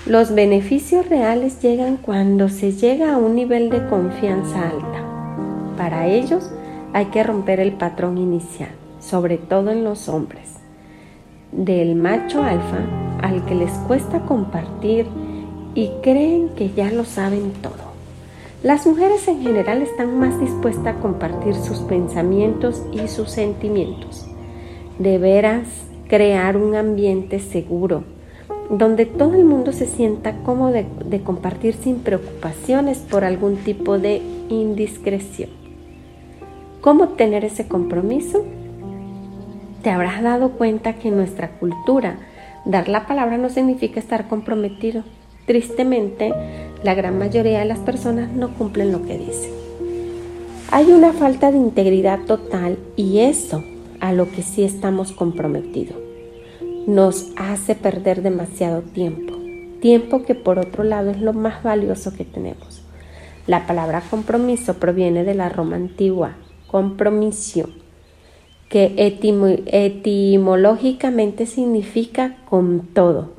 Los 0.06 0.34
beneficios 0.34 1.08
reales 1.10 1.60
llegan 1.60 1.98
cuando 1.98 2.48
se 2.48 2.72
llega 2.72 3.12
a 3.12 3.18
un 3.18 3.34
nivel 3.34 3.68
de 3.68 3.86
confianza 3.88 4.70
alta. 4.70 5.04
Para 5.76 6.06
ellos 6.06 6.50
hay 6.94 7.04
que 7.06 7.22
romper 7.22 7.60
el 7.60 7.72
patrón 7.72 8.16
inicial, 8.16 8.70
sobre 9.00 9.36
todo 9.36 9.70
en 9.70 9.84
los 9.84 10.08
hombres, 10.08 10.55
del 11.56 11.94
macho 11.94 12.42
alfa 12.42 12.78
al 13.22 13.44
que 13.46 13.54
les 13.54 13.72
cuesta 13.88 14.20
compartir 14.20 15.06
y 15.74 15.90
creen 16.02 16.50
que 16.50 16.70
ya 16.70 16.90
lo 16.90 17.04
saben 17.04 17.52
todo. 17.62 17.86
Las 18.62 18.86
mujeres 18.86 19.26
en 19.28 19.42
general 19.42 19.82
están 19.82 20.18
más 20.18 20.38
dispuestas 20.40 20.96
a 20.96 20.98
compartir 21.00 21.54
sus 21.54 21.78
pensamientos 21.80 22.82
y 22.92 23.08
sus 23.08 23.30
sentimientos. 23.30 24.26
De 24.98 25.18
veras, 25.18 25.66
crear 26.08 26.56
un 26.56 26.74
ambiente 26.74 27.38
seguro 27.38 28.04
donde 28.70 29.06
todo 29.06 29.34
el 29.34 29.44
mundo 29.44 29.72
se 29.72 29.86
sienta 29.86 30.38
cómodo 30.42 30.72
de, 30.72 31.20
compartir 31.20 31.74
sin 31.74 31.98
preocupaciones 31.98 32.98
por 32.98 33.24
algún 33.24 33.56
tipo 33.56 33.98
de 33.98 34.22
indiscreción. 34.48 35.50
¿Cómo 36.80 37.08
tener 37.10 37.44
ese 37.44 37.68
compromiso? 37.68 38.44
Te 39.86 39.92
habrás 39.92 40.20
dado 40.20 40.50
cuenta 40.50 40.94
que 40.94 41.06
en 41.06 41.16
nuestra 41.16 41.48
cultura 41.60 42.16
dar 42.64 42.88
la 42.88 43.06
palabra 43.06 43.38
no 43.38 43.48
significa 43.50 44.00
estar 44.00 44.26
comprometido. 44.26 45.04
Tristemente, 45.46 46.34
la 46.82 46.94
gran 46.94 47.16
mayoría 47.16 47.60
de 47.60 47.66
las 47.66 47.78
personas 47.78 48.32
no 48.32 48.52
cumplen 48.54 48.90
lo 48.90 49.02
que 49.06 49.16
dicen. 49.16 49.52
Hay 50.72 50.90
una 50.90 51.12
falta 51.12 51.52
de 51.52 51.58
integridad 51.58 52.18
total 52.26 52.80
y 52.96 53.20
eso 53.20 53.62
a 54.00 54.12
lo 54.12 54.28
que 54.28 54.42
sí 54.42 54.64
estamos 54.64 55.12
comprometidos 55.12 55.96
nos 56.88 57.28
hace 57.36 57.76
perder 57.76 58.22
demasiado 58.22 58.82
tiempo, 58.82 59.34
tiempo 59.80 60.24
que 60.24 60.34
por 60.34 60.58
otro 60.58 60.82
lado 60.82 61.12
es 61.12 61.20
lo 61.20 61.32
más 61.32 61.62
valioso 61.62 62.12
que 62.12 62.24
tenemos. 62.24 62.82
La 63.46 63.68
palabra 63.68 64.02
compromiso 64.10 64.74
proviene 64.80 65.22
de 65.22 65.34
la 65.34 65.48
Roma 65.48 65.76
antigua, 65.76 66.32
compromiso, 66.66 67.68
que 68.68 68.94
etimológicamente 69.66 71.46
significa 71.46 72.36
con 72.48 72.80
todo, 72.92 73.30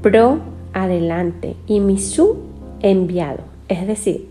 pro 0.00 0.38
adelante 0.72 1.56
y 1.66 1.80
misu 1.80 2.38
enviado, 2.80 3.42
es 3.68 3.86
decir, 3.86 4.28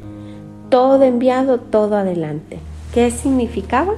todo 0.70 1.04
enviado, 1.04 1.60
todo 1.60 1.98
adelante. 1.98 2.58
¿Qué 2.94 3.12
significaba? 3.12 3.94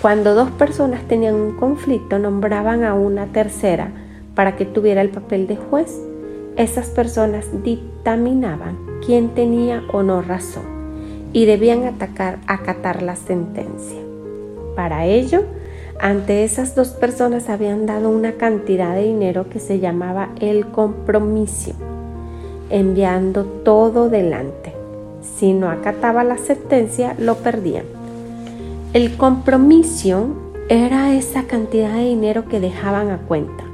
Cuando 0.00 0.34
dos 0.34 0.50
personas 0.50 1.02
tenían 1.08 1.34
un 1.34 1.56
conflicto, 1.56 2.18
nombraban 2.18 2.84
a 2.84 2.94
una 2.94 3.26
tercera 3.26 3.90
para 4.34 4.56
que 4.56 4.66
tuviera 4.66 5.00
el 5.00 5.08
papel 5.08 5.46
de 5.46 5.56
juez. 5.56 5.98
Esas 6.56 6.88
personas 6.88 7.46
dictaminaban 7.64 8.76
quién 9.04 9.30
tenía 9.30 9.82
o 9.92 10.02
no 10.02 10.22
razón 10.22 10.64
y 11.32 11.46
debían 11.46 11.84
atacar, 11.84 12.38
acatar 12.46 13.02
la 13.02 13.16
sentencia. 13.16 14.03
Para 14.74 15.06
ello, 15.06 15.44
ante 16.00 16.44
esas 16.44 16.74
dos 16.74 16.88
personas 16.88 17.48
habían 17.48 17.86
dado 17.86 18.10
una 18.10 18.32
cantidad 18.32 18.94
de 18.94 19.04
dinero 19.04 19.48
que 19.48 19.60
se 19.60 19.78
llamaba 19.78 20.30
el 20.40 20.66
compromiso, 20.66 21.72
enviando 22.70 23.44
todo 23.44 24.08
delante. 24.08 24.72
Si 25.38 25.52
no 25.52 25.70
acataba 25.70 26.24
la 26.24 26.38
sentencia, 26.38 27.14
lo 27.18 27.36
perdían. 27.36 27.84
El 28.92 29.16
compromiso 29.16 30.28
era 30.68 31.14
esa 31.14 31.44
cantidad 31.44 31.94
de 31.94 32.04
dinero 32.04 32.48
que 32.48 32.60
dejaban 32.60 33.10
a 33.10 33.18
cuenta, 33.18 33.64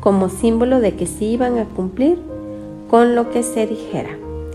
como 0.00 0.28
símbolo 0.28 0.80
de 0.80 0.94
que 0.94 1.06
se 1.06 1.24
iban 1.24 1.58
a 1.58 1.64
cumplir 1.64 2.18
con 2.88 3.14
lo 3.14 3.30
que 3.30 3.42
se 3.42 3.66
dijera. 3.66 4.10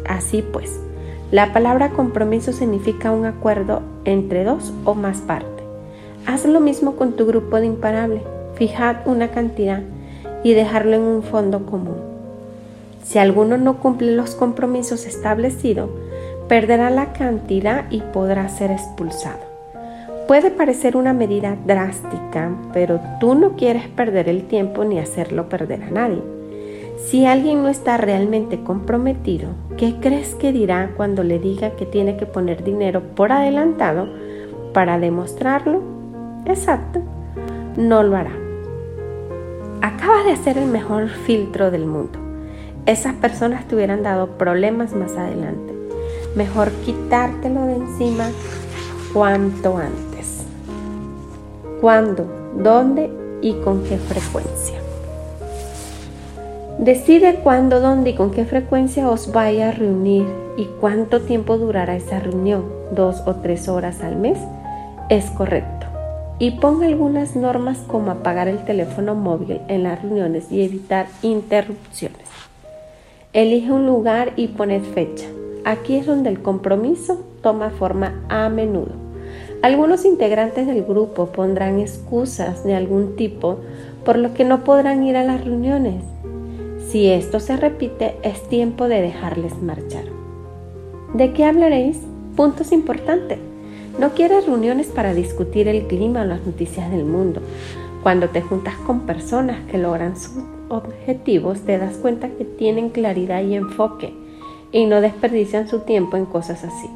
Así 0.08 0.42
pues, 0.42 0.80
la 1.32 1.54
palabra 1.54 1.92
compromiso 1.92 2.52
significa 2.52 3.12
un 3.12 3.26
acuerdo 3.26 3.82
entre 4.06 4.44
dos 4.44 4.74
o 4.86 4.96
más 4.96 5.20
partes. 5.22 5.53
Haz 6.26 6.46
lo 6.46 6.62
mismo 6.62 6.96
con 6.96 7.14
tu 7.14 7.26
grupo 7.26 7.60
de 7.60 7.66
imparable. 7.66 8.22
Fijad 8.56 9.06
una 9.06 9.32
cantidad 9.32 9.82
y 10.44 10.54
dejarlo 10.54 10.96
en 10.96 11.02
un 11.02 11.24
fondo 11.24 11.66
común. 11.66 11.98
Si 13.04 13.20
alguno 13.20 13.58
no 13.58 13.80
cumple 13.80 14.16
los 14.16 14.34
compromisos 14.36 15.06
establecidos, 15.06 15.90
perderá 16.48 16.90
la 16.90 17.12
cantidad 17.12 17.86
y 17.90 18.00
podrá 18.00 18.48
ser 18.48 18.72
expulsado. 18.72 19.40
Puede 20.28 20.50
parecer 20.50 20.96
una 20.96 21.12
medida 21.12 21.58
drástica, 21.66 22.56
pero 22.72 23.02
tú 23.20 23.36
no 23.36 23.58
quieres 23.58 23.90
perder 23.90 24.30
el 24.30 24.44
tiempo 24.44 24.86
ni 24.86 25.00
hacerlo 25.00 25.50
perder 25.50 25.84
a 25.84 25.90
nadie. 25.90 26.22
Si 27.06 27.26
alguien 27.26 27.64
no 27.64 27.68
está 27.68 27.98
realmente 27.98 28.64
comprometido, 28.64 29.50
¿qué 29.76 29.96
crees 30.00 30.36
que 30.36 30.54
dirá 30.54 30.92
cuando 30.96 31.24
le 31.24 31.40
diga 31.40 31.72
que 31.72 31.86
tiene 31.86 32.16
que 32.16 32.26
poner 32.26 32.64
dinero 32.64 33.02
por 33.16 33.34
adelantado 33.34 34.08
para 34.72 34.98
demostrarlo? 34.98 35.93
Exacto, 36.46 37.02
no 37.78 38.04
lo 38.04 38.16
hará. 38.16 38.34
Acabas 39.82 40.26
de 40.26 40.32
hacer 40.34 40.58
el 40.58 40.68
mejor 40.68 41.10
filtro 41.10 41.72
del 41.72 41.86
mundo. 41.86 42.20
Esas 42.86 43.14
personas 43.16 43.66
te 43.68 43.76
hubieran 43.76 44.04
dado 44.04 44.38
problemas 44.38 44.94
más 44.94 45.16
adelante. 45.18 45.74
Mejor 46.36 46.72
quitártelo 46.86 47.66
de 47.66 47.76
encima 47.76 48.30
cuanto 49.14 49.78
antes 49.78 50.14
cuándo, 51.84 52.26
dónde 52.56 53.12
y 53.42 53.56
con 53.56 53.84
qué 53.84 53.98
frecuencia. 53.98 54.78
Decide 56.78 57.42
cuándo, 57.44 57.82
dónde 57.82 58.12
y 58.12 58.16
con 58.16 58.32
qué 58.32 58.46
frecuencia 58.46 59.10
os 59.10 59.34
vaya 59.34 59.68
a 59.68 59.72
reunir 59.72 60.26
y 60.56 60.70
cuánto 60.80 61.24
tiempo 61.24 61.58
durará 61.58 61.98
esa 61.98 62.22
reunión, 62.22 62.64
dos 62.94 63.22
o 63.26 63.36
tres 63.36 63.68
horas 63.68 64.02
al 64.02 64.16
mes, 64.16 64.38
es 65.10 65.26
correcto. 65.32 65.83
Y 66.40 66.52
ponga 66.52 66.88
algunas 66.88 67.36
normas 67.36 67.78
como 67.88 68.12
apagar 68.12 68.48
el 68.48 68.66
teléfono 68.66 69.16
móvil 69.16 69.62
en 69.68 69.84
las 69.84 70.02
reuniones 70.02 70.52
y 70.52 70.64
evitar 70.64 71.08
interrupciones. 71.22 72.28
Elige 73.34 73.72
un 73.72 73.86
lugar 73.86 74.34
y 74.36 74.48
poned 74.48 74.82
fecha. 74.82 75.26
Aquí 75.66 75.96
es 75.96 76.06
donde 76.06 76.30
el 76.30 76.42
compromiso 76.42 77.24
toma 77.42 77.70
forma 77.70 78.22
a 78.30 78.50
menudo. 78.50 78.92
Algunos 79.62 80.04
integrantes 80.06 80.68
del 80.68 80.84
grupo 80.84 81.28
pondrán 81.28 81.80
excusas 81.80 82.64
de 82.64 82.76
algún 82.76 83.16
tipo 83.16 83.60
por 84.04 84.18
lo 84.18 84.34
que 84.34 84.44
no 84.44 84.64
podrán 84.64 85.04
ir 85.04 85.16
a 85.16 85.24
las 85.24 85.44
reuniones. 85.44 86.04
Si 86.90 87.10
esto 87.10 87.40
se 87.40 87.56
repite, 87.56 88.18
es 88.24 88.48
tiempo 88.50 88.88
de 88.88 89.02
dejarles 89.02 89.62
marchar. 89.62 90.04
¿De 91.14 91.32
qué 91.32 91.46
hablaréis? 91.46 92.02
Puntos 92.36 92.72
importantes. 92.72 93.40
No 94.00 94.10
quieres 94.14 94.48
reuniones 94.48 94.88
para 94.88 95.14
discutir 95.14 95.68
el 95.68 95.86
clima 95.86 96.22
o 96.22 96.26
las 96.26 96.44
noticias 96.46 96.90
del 96.90 97.06
mundo. 97.06 97.42
Cuando 98.02 98.30
te 98.30 98.42
juntas 98.42 98.74
con 98.88 99.02
personas 99.02 99.60
que 99.70 99.78
logran 99.78 100.18
sus 100.18 100.44
objetivos, 100.68 101.62
te 101.62 101.78
das 101.78 101.98
cuenta 101.98 102.28
que 102.30 102.44
tienen 102.44 102.90
claridad 102.90 103.44
y 103.44 103.56
enfoque 103.56 104.12
y 104.72 104.86
no 104.88 105.00
desperdician 105.00 105.68
su 105.68 105.82
tiempo 105.82 106.18
en 106.18 106.26
cosas 106.26 106.64
así. 106.64 106.90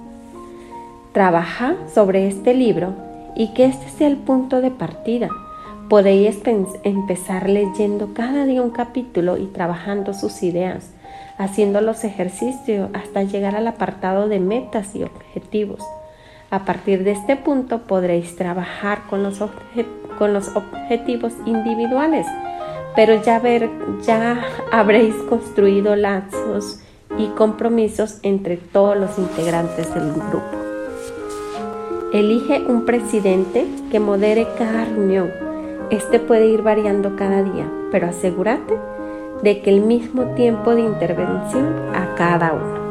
Trabaja 1.14 1.76
sobre 1.94 2.28
este 2.28 2.56
libro 2.56 2.96
y 3.36 3.54
que 3.54 3.66
este 3.66 3.90
sea 3.90 4.08
el 4.08 4.18
punto 4.18 4.60
de 4.62 4.72
partida. 4.72 5.30
Podéis 5.90 6.42
empezar 6.84 7.48
leyendo 7.48 8.14
cada 8.16 8.46
día 8.46 8.64
un 8.64 8.72
capítulo 8.72 9.38
y 9.38 9.46
trabajando 9.46 10.16
sus 10.16 10.42
ideas, 10.42 10.90
haciendo 11.38 11.80
los 11.80 12.04
ejercicios 12.04 12.90
hasta 12.94 13.22
llegar 13.22 13.56
al 13.56 13.68
apartado 13.68 14.28
de 14.28 14.40
metas 14.40 14.96
y 14.96 15.04
objetivos. 15.04 15.84
A 16.50 16.64
partir 16.64 17.04
de 17.04 17.12
este 17.12 17.36
punto 17.36 17.80
podréis 17.80 18.38
trabajar 18.38 19.04
con 19.10 19.22
los, 19.22 19.44
con 20.18 20.34
los 20.34 20.56
objetivos 20.56 21.34
individuales, 21.46 22.26
pero 22.96 23.22
ya, 23.22 23.40
ver, 23.40 23.70
ya 24.02 24.46
habréis 24.72 25.14
construido 25.30 25.96
lazos 25.98 26.80
y 27.18 27.28
compromisos 27.30 28.20
entre 28.24 28.56
todos 28.56 28.96
los 28.96 29.18
integrantes 29.18 29.94
del 29.94 30.14
grupo. 30.14 30.42
Elige 32.14 32.62
un 32.66 32.86
presidente 32.86 33.66
que 33.92 34.00
modere 34.00 34.48
cada 34.58 34.86
reunión. 34.86 35.30
Este 35.90 36.20
puede 36.20 36.48
ir 36.48 36.62
variando 36.62 37.18
cada 37.18 37.44
día, 37.44 37.70
pero 37.92 38.08
asegúrate 38.08 38.74
de 39.44 39.62
que 39.62 39.70
el 39.70 39.82
mismo 39.82 40.24
tiempo 40.36 40.74
de 40.74 40.82
intervención 40.82 41.76
a 41.94 42.16
cada 42.16 42.54
uno. 42.54 42.87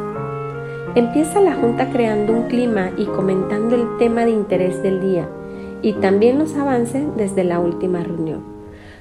Empieza 0.96 1.42
la 1.42 1.54
junta 1.54 1.90
creando 1.90 2.32
un 2.32 2.44
clima 2.44 2.90
y 2.96 3.04
comentando 3.04 3.76
el 3.76 3.98
tema 3.98 4.24
de 4.24 4.30
interés 4.30 4.82
del 4.82 5.02
día 5.02 5.28
y 5.82 5.92
también 5.92 6.38
los 6.38 6.56
avances 6.56 7.04
desde 7.18 7.44
la 7.44 7.60
última 7.60 8.02
reunión. 8.02 8.40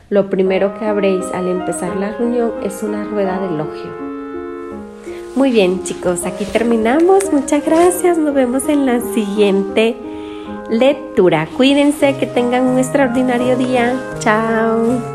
Lo 0.10 0.30
primero 0.30 0.78
que 0.78 0.84
habréis 0.84 1.24
al 1.34 1.48
empezar 1.48 1.96
la 1.96 2.12
reunión 2.12 2.52
es 2.64 2.84
una 2.84 3.06
rueda 3.06 3.40
de 3.40 3.48
elogio. 3.48 3.92
Muy 5.38 5.52
bien 5.52 5.84
chicos, 5.84 6.26
aquí 6.26 6.44
terminamos. 6.44 7.32
Muchas 7.32 7.66
gracias. 7.66 8.18
Nos 8.18 8.34
vemos 8.34 8.68
en 8.68 8.86
la 8.86 9.00
siguiente 9.00 9.96
lectura. 10.70 11.48
Cuídense, 11.56 12.18
que 12.18 12.28
tengan 12.28 12.66
un 12.66 12.78
extraordinario 12.78 13.56
día. 13.56 13.94
Chao. 14.20 15.15